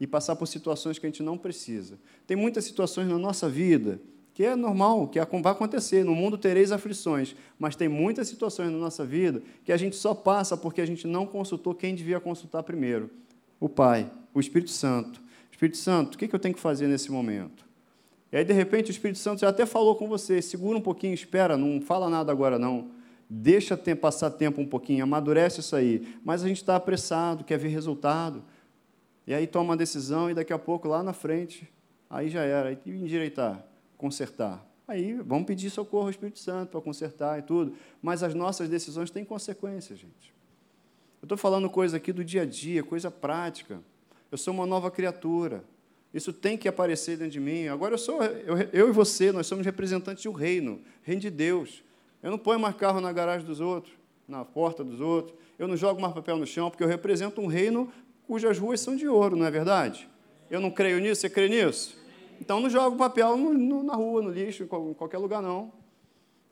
[0.00, 1.98] e passar por situações que a gente não precisa.
[2.26, 4.00] Tem muitas situações na nossa vida
[4.34, 6.04] que é normal, que vai acontecer.
[6.04, 10.14] No mundo tereis aflições, mas tem muitas situações na nossa vida que a gente só
[10.14, 13.10] passa porque a gente não consultou quem devia consultar primeiro:
[13.60, 15.21] o Pai, o Espírito Santo.
[15.62, 17.64] Espírito Santo, o que eu tenho que fazer nesse momento?
[18.32, 21.14] E aí, de repente, o Espírito Santo já até falou com você, segura um pouquinho,
[21.14, 22.90] espera, não fala nada agora não.
[23.30, 26.18] Deixa passar tempo um pouquinho, amadurece isso aí.
[26.24, 28.42] Mas a gente está apressado, quer ver resultado.
[29.24, 31.72] E aí toma uma decisão e daqui a pouco, lá na frente,
[32.10, 32.70] aí já era.
[32.70, 33.64] Aí endireitar,
[33.96, 34.66] consertar.
[34.88, 37.74] Aí vamos pedir socorro ao Espírito Santo para consertar e tudo.
[38.02, 40.34] Mas as nossas decisões têm consequências, gente.
[41.22, 43.78] Eu estou falando coisa aqui do dia a dia, coisa prática.
[44.32, 45.62] Eu sou uma nova criatura.
[46.14, 47.68] Isso tem que aparecer dentro de mim.
[47.68, 51.84] Agora eu sou, eu, eu e você, nós somos representantes do reino, reino de Deus.
[52.22, 53.92] Eu não ponho mais carro na garagem dos outros,
[54.26, 55.36] na porta dos outros.
[55.58, 57.92] Eu não jogo mais papel no chão, porque eu represento um reino
[58.26, 60.08] cujas ruas são de ouro, não é verdade?
[60.50, 61.98] Eu não creio nisso, você crê nisso?
[62.40, 65.70] Então não jogo papel no, no, na rua, no lixo, em qualquer lugar, não.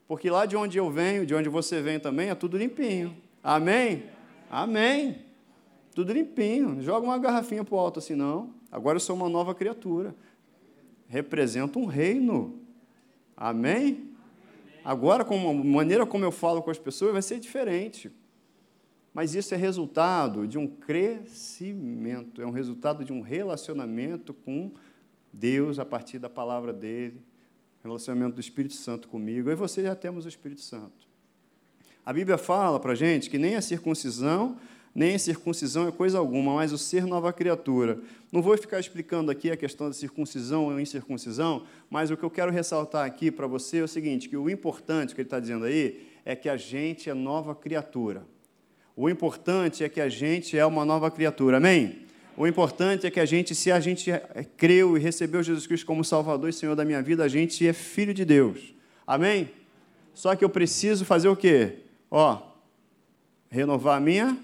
[0.07, 3.17] Porque lá de onde eu venho, de onde você vem também, é tudo limpinho.
[3.43, 4.03] Amém?
[4.51, 5.30] Amém.
[5.93, 6.81] Tudo limpinho.
[6.81, 8.53] Joga uma garrafinha para o alto assim, não.
[8.71, 10.15] Agora eu sou uma nova criatura.
[11.07, 12.59] Represento um reino.
[13.35, 14.09] Amém?
[14.83, 18.11] Agora, com a maneira como eu falo com as pessoas vai ser diferente.
[19.13, 24.71] Mas isso é resultado de um crescimento, é um resultado de um relacionamento com
[25.33, 27.21] Deus a partir da palavra dele,
[27.83, 29.49] relacionamento do Espírito Santo comigo.
[29.49, 31.07] Eu e você já temos o Espírito Santo.
[32.05, 34.57] A Bíblia fala para gente que nem a circuncisão
[34.93, 37.99] nem circuncisão é coisa alguma, mas o ser nova criatura.
[38.31, 42.29] Não vou ficar explicando aqui a questão da circuncisão ou incircuncisão, mas o que eu
[42.29, 45.65] quero ressaltar aqui para você é o seguinte: que o importante que ele está dizendo
[45.65, 48.25] aí é que a gente é nova criatura.
[48.95, 52.01] O importante é que a gente é uma nova criatura, amém?
[52.35, 54.11] O importante é que a gente, se a gente
[54.57, 57.73] creu e recebeu Jesus Cristo como Salvador e Senhor da minha vida, a gente é
[57.73, 58.73] filho de Deus,
[59.07, 59.49] amém?
[60.13, 61.79] Só que eu preciso fazer o quê?
[62.09, 62.41] Ó,
[63.49, 64.37] renovar a minha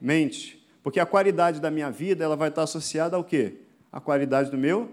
[0.00, 0.64] mente.
[0.82, 3.54] Porque a qualidade da minha vida ela vai estar associada ao quê?
[3.90, 4.92] A qualidade do meu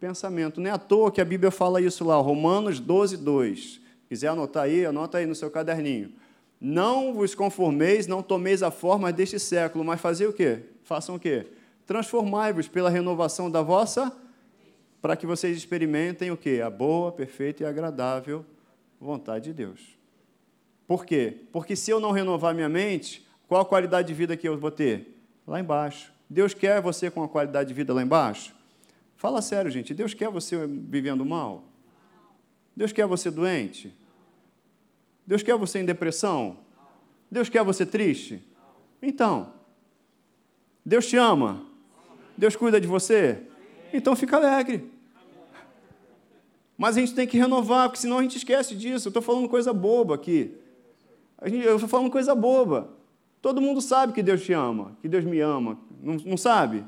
[0.00, 0.60] pensamento.
[0.60, 3.80] Não é à toa que a Bíblia fala isso lá, Romanos 12, 2.
[4.08, 6.12] Quiser anotar aí, anota aí no seu caderninho.
[6.60, 10.60] Não vos conformeis, não tomeis a forma deste século, mas fazer o quê?
[10.82, 11.46] Façam o quê?
[11.86, 14.12] Transformai-vos pela renovação da vossa,
[15.02, 16.62] para que vocês experimentem o quê?
[16.64, 18.44] A boa, perfeita e agradável
[19.00, 19.98] vontade de Deus.
[20.86, 21.36] Por quê?
[21.52, 24.70] Porque se eu não renovar minha mente, qual a qualidade de vida que eu vou
[24.70, 25.18] ter?
[25.46, 26.12] Lá embaixo.
[26.28, 28.54] Deus quer você com a qualidade de vida lá embaixo?
[29.16, 29.94] Fala sério, gente.
[29.94, 31.64] Deus quer você vivendo mal?
[32.76, 33.94] Deus quer você doente?
[35.26, 36.58] Deus quer você em depressão?
[37.30, 38.42] Deus quer você triste?
[39.00, 39.52] Então,
[40.84, 41.66] Deus te ama?
[42.36, 43.42] Deus cuida de você?
[43.92, 44.90] Então fica alegre.
[46.76, 49.06] Mas a gente tem que renovar, porque senão a gente esquece disso.
[49.06, 50.56] Eu estou falando coisa boba aqui.
[51.40, 52.90] Eu estou falando coisa boba.
[53.44, 55.78] Todo mundo sabe que Deus te ama, que Deus me ama.
[56.02, 56.82] Não, não sabe?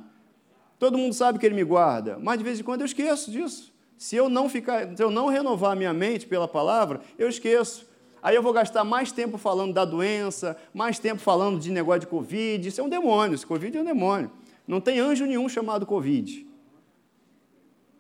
[0.79, 2.19] Todo mundo sabe que Ele me guarda.
[2.19, 3.75] Mas de vez em quando eu esqueço disso.
[3.99, 7.87] Se eu não ficar, se eu não renovar a minha mente pela palavra, eu esqueço.
[8.23, 12.07] Aí eu vou gastar mais tempo falando da doença, mais tempo falando de negócio de
[12.07, 12.67] Covid.
[12.67, 14.31] Isso é um demônio, esse Covid é um demônio.
[14.67, 16.47] Não tem anjo nenhum chamado Covid.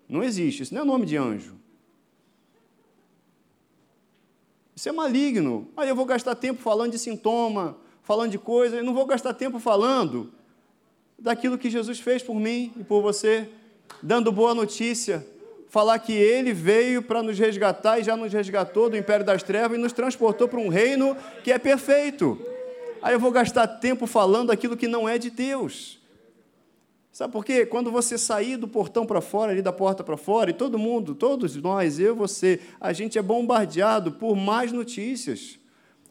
[0.08, 1.56] Não existe, isso não é nome de anjo.
[4.74, 5.68] Isso é maligno.
[5.76, 9.34] Aí eu vou gastar tempo falando de sintoma, falando de coisa, eu não vou gastar
[9.34, 10.32] tempo falando
[11.18, 13.48] daquilo que Jesus fez por mim e por você,
[14.00, 15.26] dando boa notícia,
[15.68, 19.76] falar que ele veio para nos resgatar e já nos resgatou do império das trevas
[19.76, 22.40] e nos transportou para um reino que é perfeito.
[23.02, 25.98] Aí eu vou gastar tempo falando aquilo que não é de Deus.
[27.10, 27.66] Sabe por quê?
[27.66, 31.12] Quando você sair do portão para fora, ali da porta para fora, e todo mundo,
[31.12, 35.58] todos nós, eu, você, a gente é bombardeado por mais notícias.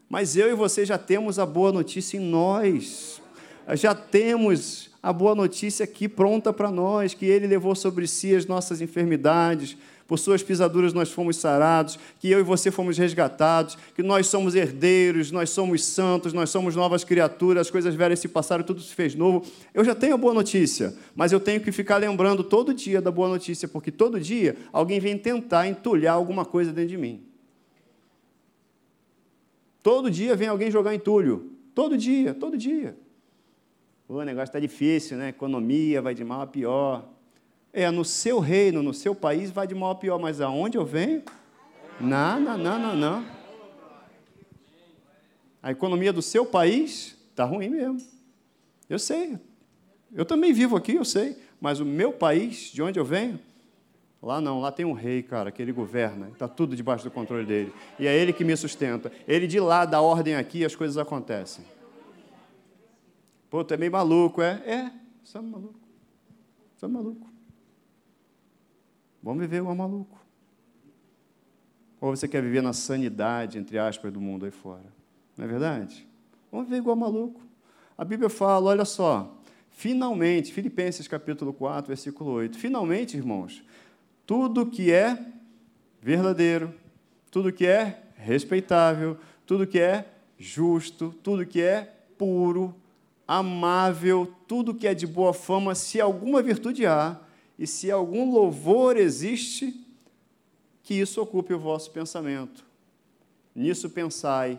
[0.10, 3.22] Mas eu e você já temos a boa notícia em nós.
[3.74, 8.46] Já temos a boa notícia aqui pronta para nós, que Ele levou sobre si as
[8.46, 14.04] nossas enfermidades, por suas pisaduras nós fomos sarados, que eu e você fomos resgatados, que
[14.04, 18.64] nós somos herdeiros, nós somos santos, nós somos novas criaturas, as coisas velhas se passaram,
[18.64, 19.44] tudo se fez novo.
[19.74, 23.10] Eu já tenho a boa notícia, mas eu tenho que ficar lembrando todo dia da
[23.10, 27.35] boa notícia, porque todo dia alguém vem tentar entulhar alguma coisa dentro de mim.
[29.86, 31.52] Todo dia vem alguém jogar entulho.
[31.76, 32.98] Todo dia, todo dia.
[34.08, 35.30] O negócio está difícil, né?
[35.30, 37.08] Economia vai de mal a pior.
[37.72, 40.84] É, no seu reino, no seu país, vai de mal a pior, mas aonde eu
[40.84, 41.22] venho?
[42.02, 43.26] Não, não, não, não, não.
[45.62, 48.02] A economia do seu país está ruim mesmo.
[48.90, 49.38] Eu sei.
[50.12, 51.38] Eu também vivo aqui, eu sei.
[51.62, 53.40] Mas o meu país, de onde eu venho,
[54.26, 57.46] lá não, lá tem um rei, cara, que ele governa, está tudo debaixo do controle
[57.46, 57.72] dele.
[58.00, 59.12] E é ele que me sustenta.
[59.28, 61.64] Ele de lá dá ordem aqui as coisas acontecem.
[63.52, 64.62] Pô, tu é meio maluco, é?
[64.66, 64.92] É,
[65.24, 65.80] você é maluco.
[66.76, 67.30] Você é maluco.
[69.22, 70.20] Vamos viver igual maluco.
[72.02, 74.92] Ou você quer viver na sanidade, entre aspas, do mundo aí fora?
[75.38, 76.08] Não é verdade?
[76.52, 77.42] Vamos viver igual maluco.
[77.96, 79.38] A Bíblia fala, olha só,
[79.70, 83.64] finalmente, Filipenses capítulo 4, versículo 8, finalmente, irmãos,
[84.26, 85.18] tudo que é
[86.02, 86.74] verdadeiro,
[87.32, 90.06] tudo que é respeitável, tudo que é
[90.38, 92.76] justo, tudo que é puro,
[93.28, 97.20] amável, tudo que é de boa fama, se alguma virtude há
[97.58, 99.82] e se algum louvor existe,
[100.84, 102.64] que isso ocupe o vosso pensamento.
[103.56, 104.54] Nisso pensai.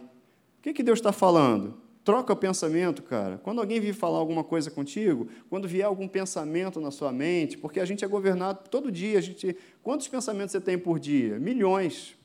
[0.59, 1.86] O que, que Deus está falando?
[2.07, 3.37] Troca o pensamento, cara.
[3.43, 7.81] Quando alguém vir falar alguma coisa contigo, quando vier algum pensamento na sua mente, porque
[7.81, 9.19] a gente é governado todo dia.
[9.19, 11.37] A gente, quantos pensamentos você tem por dia?
[11.41, 12.17] Milhões.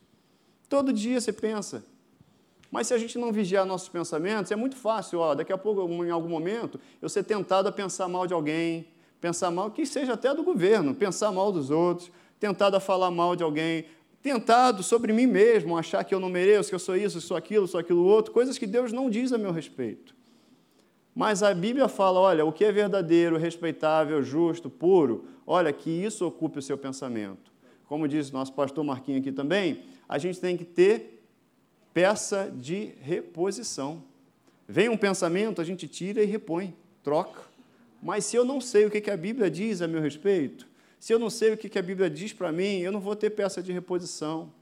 [0.70, 1.84] Todo dia você pensa.
[2.70, 5.82] Mas se a gente não vigiar nossos pensamentos, é muito fácil, ó, daqui a pouco,
[6.06, 8.86] em algum momento, eu ser tentado a pensar mal de alguém,
[9.20, 13.36] pensar mal, que seja até do governo, pensar mal dos outros, tentado a falar mal
[13.36, 13.86] de alguém,
[14.22, 17.68] tentado sobre mim mesmo, achar que eu não mereço, que eu sou isso, sou aquilo,
[17.68, 20.16] sou aquilo outro, coisas que Deus não diz a meu respeito.
[21.14, 26.26] Mas a Bíblia fala, olha, o que é verdadeiro, respeitável, justo, puro, olha, que isso
[26.26, 27.52] ocupe o seu pensamento.
[27.86, 31.22] Como diz nosso pastor Marquinho aqui também, a gente tem que ter
[31.94, 34.04] peça de reposição.
[34.68, 37.42] Vem um pensamento, a gente tira e repõe, troca.
[38.02, 40.66] Mas se eu não sei o que a Bíblia diz a meu respeito,
[41.02, 43.32] se eu não sei o que a Bíblia diz para mim, eu não vou ter
[43.32, 44.54] peça de reposição.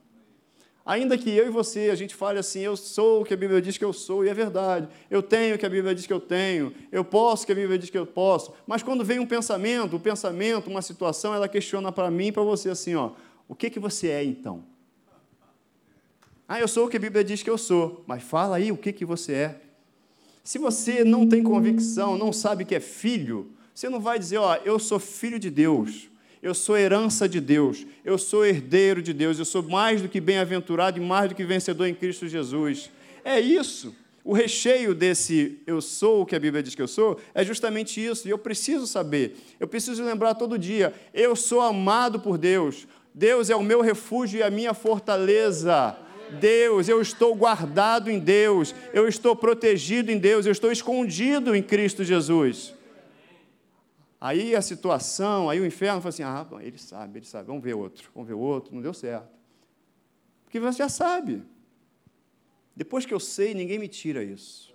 [0.86, 3.62] Ainda que eu e você, a gente fale assim, eu sou o que a Bíblia
[3.62, 4.88] diz que eu sou, e é verdade.
[5.12, 7.56] Eu tenho o que a Bíblia diz que eu tenho, eu posso o que a
[7.56, 8.54] Bíblia diz que eu posso.
[8.66, 12.42] Mas quando vem um pensamento, um pensamento, uma situação, ela questiona para mim e para
[12.42, 13.12] você assim, ó,
[13.46, 14.64] o que, que você é então?
[16.48, 18.02] Ah, eu sou o que a Bíblia diz que eu sou.
[18.08, 19.62] Mas fala aí o que, que você é.
[20.42, 24.56] Se você não tem convicção, não sabe que é filho, você não vai dizer, ó,
[24.64, 26.10] eu sou filho de Deus,
[26.42, 30.22] eu sou herança de Deus, eu sou herdeiro de Deus, eu sou mais do que
[30.22, 32.90] bem-aventurado e mais do que vencedor em Cristo Jesus.
[33.24, 33.96] É isso.
[34.24, 38.04] O recheio desse eu sou o que a Bíblia diz que eu sou é justamente
[38.04, 42.88] isso, e eu preciso saber, eu preciso lembrar todo dia: eu sou amado por Deus,
[43.14, 45.98] Deus é o meu refúgio e a minha fortaleza.
[46.40, 51.64] Deus, eu estou guardado em Deus, eu estou protegido em Deus, eu estou escondido em
[51.64, 52.76] Cristo Jesus.
[54.22, 57.74] Aí a situação, aí o inferno fala assim: ah, ele sabe, ele sabe, vamos ver
[57.74, 59.30] outro, vamos ver outro, não deu certo.
[60.44, 61.44] Porque você já sabe.
[62.76, 64.74] Depois que eu sei, ninguém me tira isso.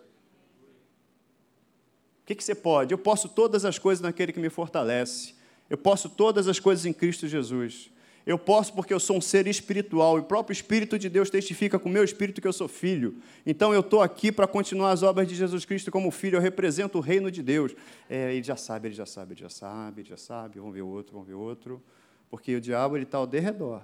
[2.22, 2.92] O que, que você pode?
[2.92, 5.34] Eu posso todas as coisas naquele que me fortalece.
[5.68, 7.90] Eu posso todas as coisas em Cristo Jesus.
[8.26, 11.78] Eu posso porque eu sou um ser espiritual e o próprio Espírito de Deus testifica
[11.78, 13.16] com o meu espírito que eu sou filho.
[13.44, 16.96] Então eu estou aqui para continuar as obras de Jesus Cristo como filho, eu represento
[16.96, 17.74] o reino de Deus.
[18.08, 20.82] É, ele já sabe, ele já sabe, ele já sabe, ele já sabe, vamos ver
[20.82, 21.82] outro, vamos ver outro.
[22.30, 23.82] Porque o diabo está ao derredor,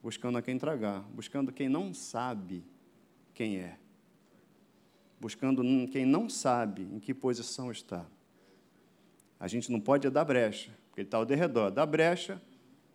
[0.00, 2.64] buscando a quem tragar, buscando quem não sabe
[3.34, 3.76] quem é,
[5.18, 8.04] buscando quem não sabe em que posição está.
[9.38, 11.70] A gente não pode dar brecha, porque ele está ao derredor.
[11.70, 12.40] Dá brecha,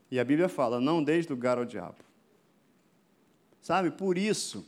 [0.09, 1.97] e a Bíblia fala: não deis lugar ao diabo.
[3.61, 4.65] Sabe, por isso,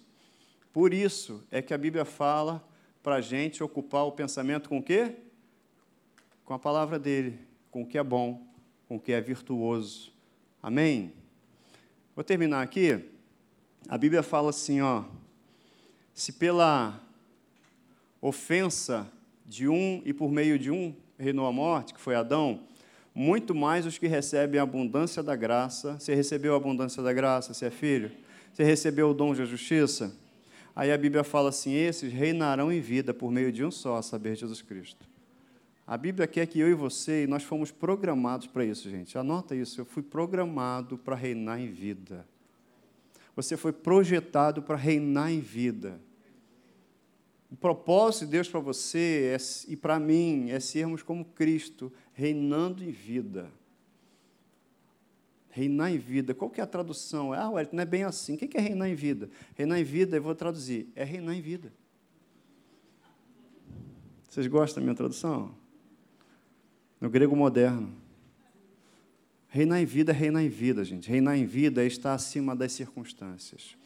[0.73, 2.63] por isso é que a Bíblia fala
[3.03, 5.15] para a gente ocupar o pensamento com o quê?
[6.43, 8.45] Com a palavra dele, com o que é bom,
[8.87, 10.11] com o que é virtuoso.
[10.61, 11.13] Amém?
[12.15, 13.05] Vou terminar aqui.
[13.87, 15.03] A Bíblia fala assim, ó.
[16.13, 16.99] Se pela
[18.19, 19.07] ofensa
[19.45, 22.61] de um e por meio de um reinou a morte, que foi Adão,
[23.19, 25.97] muito mais os que recebem a abundância da graça.
[25.99, 28.11] Você recebeu a abundância da graça, você é filho?
[28.53, 30.15] Você recebeu o dom da justiça?
[30.75, 34.03] Aí a Bíblia fala assim: esses reinarão em vida por meio de um só, a
[34.03, 35.03] saber, Jesus Cristo.
[35.87, 39.17] A Bíblia quer que eu e você, nós fomos programados para isso, gente.
[39.17, 42.23] Anota isso, eu fui programado para reinar em vida.
[43.35, 45.99] Você foi projetado para reinar em vida.
[47.49, 49.37] O propósito de Deus para você é,
[49.71, 53.51] e para mim é sermos como Cristo, reinando em vida.
[55.51, 56.33] Reinar em vida.
[56.33, 57.31] Qual que é a tradução?
[57.31, 58.33] Ah, ué, não é bem assim.
[58.33, 59.29] O que é reinar em vida?
[59.55, 61.71] Reinar em vida, eu vou traduzir, é reinar em vida.
[64.27, 65.55] Vocês gostam da minha tradução?
[66.99, 67.93] No grego moderno.
[69.47, 71.07] Reinar em vida é reinar em vida, gente.
[71.07, 73.77] Reinar em vida é estar acima das circunstâncias.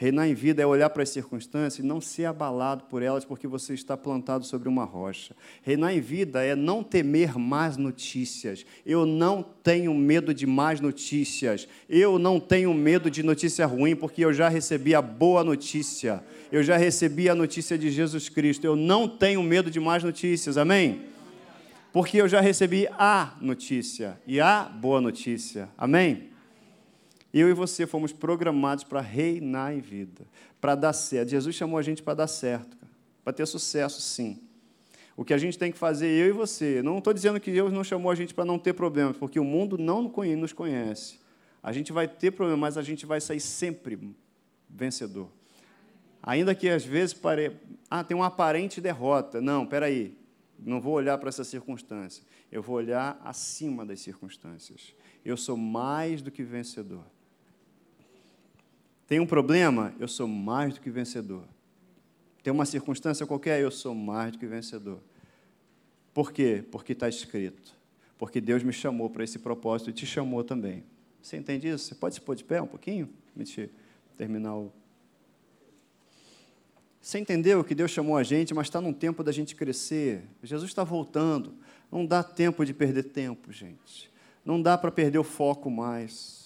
[0.00, 3.48] Reinar em vida é olhar para as circunstâncias e não ser abalado por elas porque
[3.48, 5.34] você está plantado sobre uma rocha.
[5.60, 8.64] Reinar em vida é não temer más notícias.
[8.86, 11.66] Eu não tenho medo de más notícias.
[11.88, 16.22] Eu não tenho medo de notícia ruim porque eu já recebi a boa notícia.
[16.52, 18.64] Eu já recebi a notícia de Jesus Cristo.
[18.64, 20.56] Eu não tenho medo de más notícias.
[20.56, 21.06] Amém?
[21.92, 25.68] Porque eu já recebi a notícia e a boa notícia.
[25.76, 26.28] Amém?
[27.32, 30.26] Eu e você fomos programados para reinar em vida,
[30.60, 31.28] para dar certo.
[31.28, 32.76] Jesus chamou a gente para dar certo,
[33.22, 34.40] para ter sucesso, sim.
[35.16, 37.72] O que a gente tem que fazer, eu e você, não estou dizendo que Deus
[37.72, 41.18] não chamou a gente para não ter problemas, porque o mundo não nos conhece.
[41.62, 43.98] A gente vai ter problemas, mas a gente vai sair sempre
[44.70, 45.28] vencedor.
[46.22, 47.52] Ainda que às vezes pare...
[47.90, 49.40] ah, tem uma aparente derrota.
[49.40, 50.16] Não, peraí,
[50.58, 52.22] não vou olhar para essa circunstância.
[52.50, 54.94] Eu vou olhar acima das circunstâncias.
[55.24, 57.04] Eu sou mais do que vencedor.
[59.08, 59.94] Tem um problema?
[59.98, 61.42] Eu sou mais do que vencedor.
[62.42, 63.60] Tem uma circunstância qualquer?
[63.60, 65.00] Eu sou mais do que vencedor.
[66.12, 66.62] Por quê?
[66.70, 67.74] Porque está escrito.
[68.18, 70.84] Porque Deus me chamou para esse propósito e te chamou também.
[71.22, 71.86] Você entende isso?
[71.86, 73.08] Você pode se pôr de pé um pouquinho?
[73.34, 73.70] Deixa
[74.16, 74.70] terminar o.
[77.00, 80.22] Você entendeu que Deus chamou a gente, mas está num tempo da gente crescer.
[80.42, 81.54] Jesus está voltando.
[81.90, 84.12] Não dá tempo de perder tempo, gente.
[84.44, 86.37] Não dá para perder o foco mais.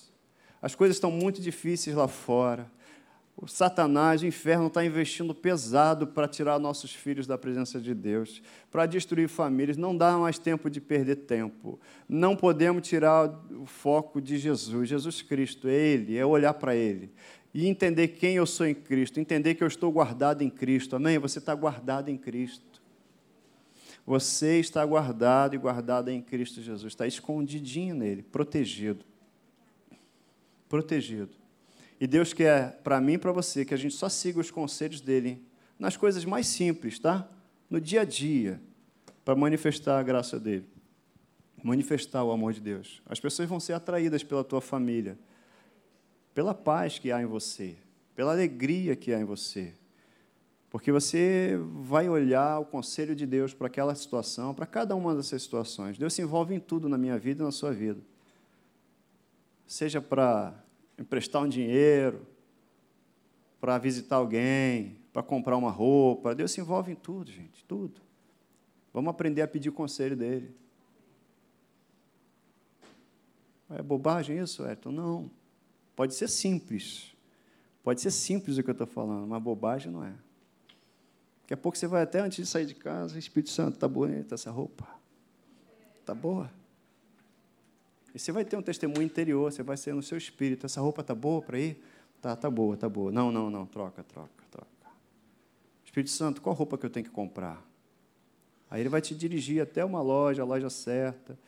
[0.63, 2.71] As coisas estão muito difíceis lá fora.
[3.37, 8.41] O Satanás, o inferno, está investindo pesado para tirar nossos filhos da presença de Deus,
[8.71, 9.77] para destruir famílias.
[9.77, 11.81] Não dá mais tempo de perder tempo.
[12.09, 14.89] Não podemos tirar o foco de Jesus.
[14.89, 17.11] Jesus Cristo, é Ele, é olhar para Ele.
[17.53, 20.95] E entender quem eu sou em Cristo, entender que eu estou guardado em Cristo.
[20.95, 21.19] Amém?
[21.19, 22.81] Você está guardado em Cristo.
[24.07, 26.93] Você está guardado e guardada em Cristo Jesus.
[26.93, 29.05] Está escondidinho nele, protegido
[30.73, 31.29] protegido.
[32.01, 35.03] E Deus quer para mim e para você que a gente só siga os conselhos
[35.03, 35.47] dele
[35.79, 37.29] nas coisas mais simples, tá?
[37.69, 38.59] No dia a dia,
[39.23, 40.65] para manifestar a graça dele,
[41.63, 43.03] manifestar o amor de Deus.
[43.05, 45.19] As pessoas vão ser atraídas pela tua família,
[46.33, 47.77] pela paz que há em você,
[48.17, 49.75] pela alegria que há em você.
[50.71, 55.43] Porque você vai olhar o conselho de Deus para aquela situação, para cada uma dessas
[55.43, 55.99] situações.
[55.99, 58.01] Deus se envolve em tudo na minha vida e na sua vida
[59.73, 60.62] seja para
[60.99, 62.27] emprestar um dinheiro,
[63.61, 66.35] para visitar alguém, para comprar uma roupa.
[66.35, 68.01] Deus se envolve em tudo, gente, tudo.
[68.93, 70.55] Vamos aprender a pedir conselho dele.
[73.71, 74.91] É bobagem isso, Ayrton?
[74.91, 75.31] Não.
[75.97, 77.15] Pode ser simples.
[77.83, 80.15] Pode ser simples o que eu estou falando, mas bobagem não é.
[81.43, 84.35] Daqui a pouco você vai até antes de sair de casa, Espírito Santo, está bonita
[84.35, 84.89] essa roupa?
[85.99, 86.51] Está boa?
[88.15, 90.67] E você vai ter um testemunho interior, você vai ser no seu espírito.
[90.67, 91.83] Essa roupa está boa para ir?
[92.21, 93.11] Tá, tá boa, tá boa.
[93.11, 94.69] Não, não, não, troca, troca, troca.
[95.85, 97.63] Espírito Santo, qual roupa que eu tenho que comprar?
[98.71, 101.39] Aí ele vai te dirigir até uma loja, a loja certa,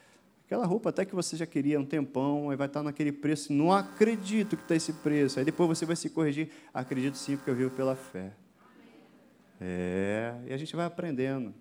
[0.46, 3.52] Aquela roupa até que você já queria um tempão, aí vai estar naquele preço.
[3.52, 5.38] Não acredito que está esse preço.
[5.38, 6.50] Aí depois você vai se corrigir.
[6.72, 8.30] Acredito sim, porque eu vivo pela fé.
[9.58, 11.54] É, e a gente vai aprendendo.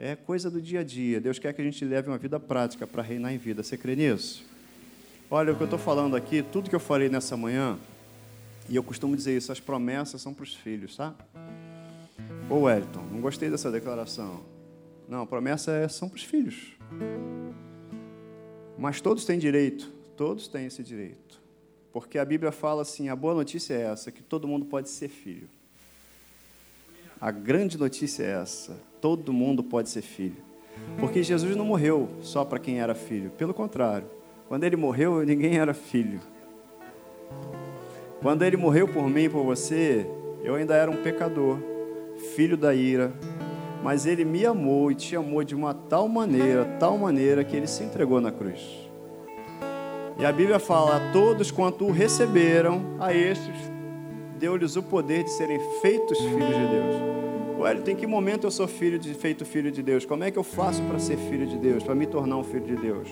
[0.00, 1.20] É coisa do dia a dia.
[1.20, 3.64] Deus quer que a gente leve uma vida prática para reinar em vida.
[3.64, 4.46] Você crê nisso?
[5.28, 7.76] Olha, o que eu estou falando aqui, tudo que eu falei nessa manhã,
[8.68, 11.16] e eu costumo dizer isso, as promessas são para os filhos, tá?
[12.48, 14.40] Ô Wellington, não gostei dessa declaração.
[15.08, 16.76] Não, promessa é, são para os filhos.
[18.78, 21.42] Mas todos têm direito, todos têm esse direito.
[21.92, 25.08] Porque a Bíblia fala assim: a boa notícia é essa, que todo mundo pode ser
[25.08, 25.48] filho.
[27.20, 30.36] A grande notícia é essa: todo mundo pode ser filho.
[30.98, 34.06] Porque Jesus não morreu só para quem era filho, pelo contrário,
[34.48, 36.20] quando ele morreu, ninguém era filho.
[38.22, 40.06] Quando ele morreu por mim e por você,
[40.42, 41.58] eu ainda era um pecador,
[42.34, 43.12] filho da ira,
[43.82, 47.66] mas ele me amou e te amou de uma tal maneira, tal maneira que ele
[47.66, 48.88] se entregou na cruz.
[50.18, 53.54] E a Bíblia fala: a todos quanto o receberam, a estes
[54.38, 57.27] deu-lhes o poder de serem feitos filhos de Deus.
[57.58, 60.06] Wellington, em que momento eu sou filho de, feito filho de Deus?
[60.06, 62.64] Como é que eu faço para ser filho de Deus, para me tornar um filho
[62.64, 63.08] de Deus?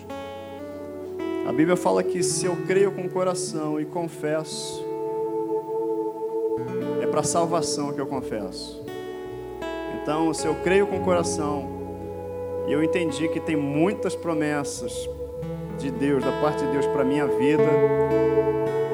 [1.48, 4.84] A Bíblia fala que se eu creio com o coração e confesso,
[7.02, 8.84] é para salvação que eu confesso.
[10.00, 11.68] Então, se eu creio com o coração
[12.68, 14.92] e eu entendi que tem muitas promessas
[15.76, 17.64] de Deus, da parte de Deus para minha vida,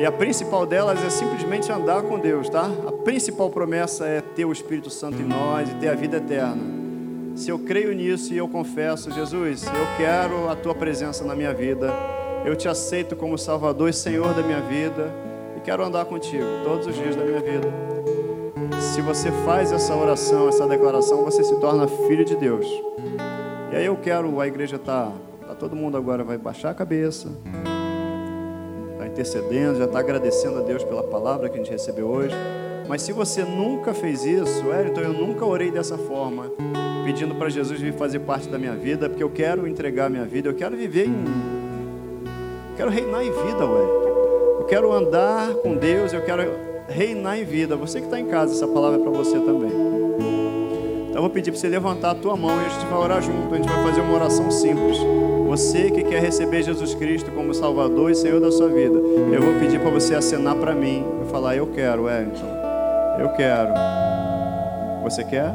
[0.02, 2.68] e a principal delas é simplesmente andar com Deus, tá?
[2.88, 6.60] A principal promessa é ter o Espírito Santo em nós e ter a vida eterna.
[7.36, 11.54] Se eu creio nisso e eu confesso, Jesus, eu quero a tua presença na minha
[11.54, 11.94] vida.
[12.44, 15.08] Eu te aceito como Salvador e Senhor da minha vida
[15.56, 17.72] e quero andar contigo todos os dias da minha vida.
[18.80, 22.66] Se você faz essa oração, essa declaração, você se torna filho de Deus.
[23.70, 25.12] E aí eu quero, a igreja tá,
[25.46, 27.28] tá todo mundo agora vai baixar a cabeça
[29.12, 32.34] intercedendo, já está agradecendo a Deus pela palavra que a gente recebeu hoje.
[32.88, 36.50] Mas se você nunca fez isso, Wellington, eu nunca orei dessa forma,
[37.04, 40.24] pedindo para Jesus vir fazer parte da minha vida, porque eu quero entregar a minha
[40.24, 41.24] vida, eu quero viver em.
[42.70, 44.08] Eu quero reinar em vida, Wellington.
[44.58, 46.42] Eu quero andar com Deus, eu quero
[46.88, 47.76] reinar em vida.
[47.76, 49.70] Você que está em casa, essa palavra é para você também.
[51.12, 53.20] Então eu vou pedir para você levantar a tua mão e a gente vai orar
[53.20, 53.52] junto.
[53.52, 54.96] A gente vai fazer uma oração simples.
[55.46, 58.98] Você que quer receber Jesus Cristo como Salvador e Senhor da sua vida,
[59.30, 62.48] eu vou pedir para você acenar para mim e falar: Eu quero, Wellington.
[63.18, 63.74] Eu quero.
[65.04, 65.52] Você quer?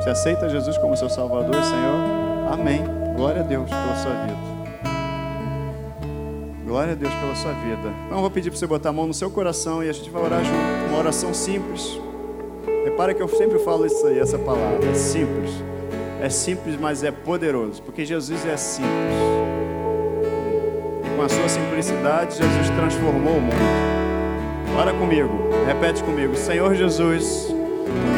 [0.00, 2.50] Você aceita Jesus como seu Salvador e Senhor?
[2.50, 2.82] Amém.
[3.16, 4.38] Glória a Deus pela sua vida.
[6.66, 7.92] Glória a Deus pela sua vida.
[8.06, 10.08] Então eu vou pedir para você botar a mão no seu coração e a gente
[10.08, 10.88] vai orar junto.
[10.88, 12.00] Uma oração simples.
[13.00, 14.86] Repara que eu sempre falo isso aí, essa palavra.
[14.86, 15.50] É simples.
[16.20, 19.14] É simples, mas é poderoso, porque Jesus é simples.
[21.02, 23.56] E com a sua simplicidade, Jesus transformou o mundo.
[24.78, 25.32] Ora comigo,
[25.66, 27.48] repete comigo: Senhor Jesus,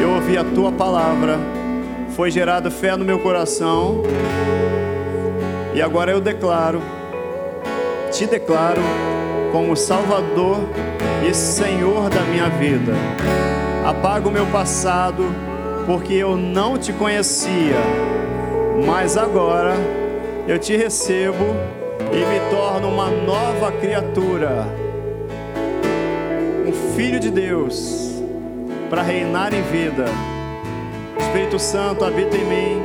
[0.01, 1.39] eu ouvi a tua palavra,
[2.09, 4.03] foi gerada fé no meu coração,
[5.73, 6.81] e agora eu declaro,
[8.11, 8.81] te declaro
[9.53, 10.57] como Salvador
[11.25, 12.91] e Senhor da minha vida.
[13.85, 15.25] Apaga o meu passado
[15.85, 17.75] porque eu não te conhecia,
[18.85, 19.75] mas agora
[20.47, 21.43] eu te recebo
[22.13, 24.67] e me torno uma nova criatura,
[26.65, 28.21] um filho de Deus,
[28.89, 30.05] para reinar em vida.
[31.19, 32.81] Espírito Santo habita em mim,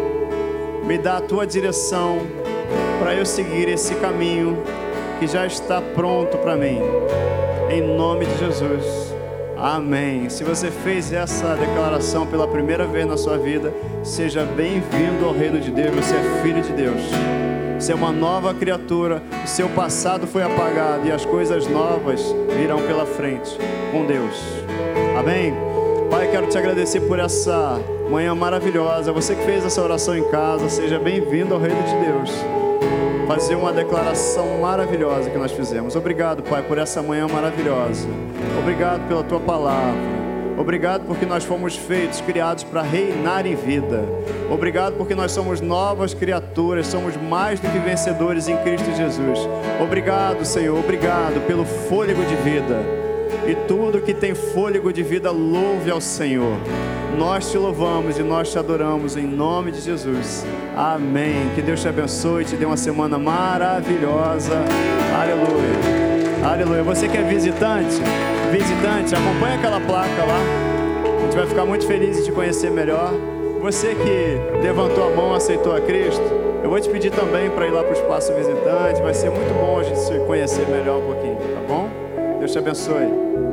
[0.84, 2.18] me dá a tua direção
[2.98, 4.58] para eu seguir esse caminho
[5.20, 6.80] que já está pronto para mim.
[7.70, 9.17] Em nome de Jesus.
[9.60, 10.30] Amém.
[10.30, 15.58] Se você fez essa declaração pela primeira vez na sua vida, seja bem-vindo ao reino
[15.58, 15.96] de Deus.
[15.96, 17.02] Você é filho de Deus.
[17.76, 19.20] Você é uma nova criatura.
[19.44, 22.22] O seu passado foi apagado e as coisas novas
[22.56, 23.58] virão pela frente
[23.90, 24.36] com Deus.
[25.18, 25.52] Amém.
[26.08, 29.12] Pai, quero te agradecer por essa manhã maravilhosa.
[29.12, 32.67] Você que fez essa oração em casa, seja bem-vindo ao reino de Deus
[33.28, 35.94] fazer uma declaração maravilhosa que nós fizemos.
[35.94, 38.08] Obrigado, Pai, por essa manhã maravilhosa.
[38.58, 40.18] Obrigado pela tua palavra.
[40.56, 44.02] Obrigado porque nós fomos feitos, criados para reinar em vida.
[44.50, 49.38] Obrigado porque nós somos novas criaturas, somos mais do que vencedores em Cristo Jesus.
[49.78, 53.07] Obrigado, Senhor, obrigado pelo fôlego de vida.
[53.48, 56.58] E tudo que tem fôlego de vida, louve ao Senhor.
[57.16, 60.44] Nós te louvamos e nós te adoramos em nome de Jesus.
[60.76, 61.50] Amém.
[61.54, 64.52] Que Deus te abençoe e te dê uma semana maravilhosa.
[65.18, 66.46] Aleluia.
[66.46, 66.82] Aleluia.
[66.82, 67.96] Você que é visitante,
[68.52, 70.40] visitante, acompanha aquela placa lá.
[71.16, 73.14] A gente vai ficar muito feliz de te conhecer melhor.
[73.62, 76.22] Você que levantou a mão, aceitou a Cristo,
[76.62, 79.00] Eu vou te pedir também para ir lá para o espaço visitante.
[79.00, 81.87] Vai ser muito bom a gente se conhecer melhor um pouquinho, tá bom?
[82.48, 83.47] Deus te abençoe.